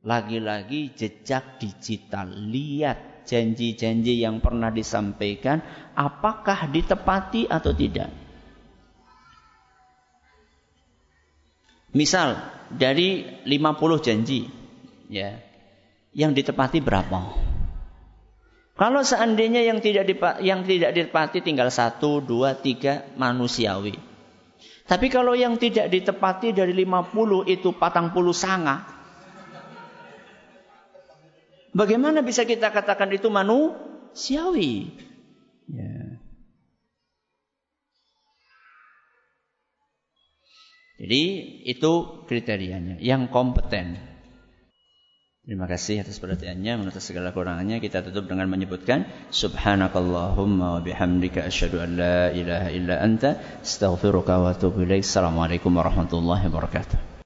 Lagi-lagi 0.00 0.96
jejak 0.96 1.60
digital. 1.60 2.32
Lihat 2.32 3.28
janji-janji 3.28 4.16
yang 4.16 4.40
pernah 4.40 4.72
disampaikan. 4.72 5.60
Apakah 5.92 6.72
ditepati 6.72 7.52
atau 7.52 7.76
tidak. 7.76 8.21
Misal 11.92 12.40
dari 12.72 13.24
50 13.44 14.04
janji. 14.04 14.48
ya 15.12 15.36
Yang 16.12 16.44
ditepati 16.44 16.80
berapa? 16.80 17.20
Kalau 18.72 19.04
seandainya 19.04 19.62
yang 19.62 19.84
tidak 19.84 20.08
yang 20.40 20.64
tidak 20.64 20.96
ditepati 20.96 21.44
tinggal 21.44 21.68
satu, 21.68 22.24
dua, 22.24 22.56
tiga 22.56 23.04
manusiawi. 23.20 23.94
Tapi 24.88 25.06
kalau 25.12 25.36
yang 25.36 25.60
tidak 25.60 25.92
ditepati 25.92 26.56
dari 26.56 26.72
50 26.74 27.46
itu 27.48 27.70
patang 27.76 28.10
puluh 28.10 28.34
sanga, 28.34 29.02
Bagaimana 31.72 32.20
bisa 32.20 32.44
kita 32.44 32.68
katakan 32.68 33.08
itu 33.16 33.32
manusiawi? 33.32 34.92
Ya. 35.72 36.01
Jadi 41.02 41.22
itu 41.66 42.22
kriterianya, 42.30 43.02
yang 43.02 43.26
kompeten. 43.26 43.98
Terima 45.42 45.66
kasih 45.66 46.06
atas 46.06 46.22
perhatiannya, 46.22 46.78
menurut 46.78 47.02
segala 47.02 47.34
kurangannya 47.34 47.82
kita 47.82 48.06
tutup 48.06 48.30
dengan 48.30 48.46
menyebutkan 48.46 49.10
subhanakallahumma 49.34 50.78
wa 50.78 50.80
bihamdika 50.86 51.42
asyhadu 51.42 51.82
an 51.82 51.90
la 51.98 52.30
ilaha 52.30 52.70
illa 52.70 53.02
anta 53.02 53.58
astaghfiruka 53.58 54.38
wa 54.38 54.54
atubu 54.54 54.86
ilaik. 54.86 55.02
Assalamualaikum 55.02 55.74
warahmatullahi 55.74 56.46
wabarakatuh. 56.46 57.11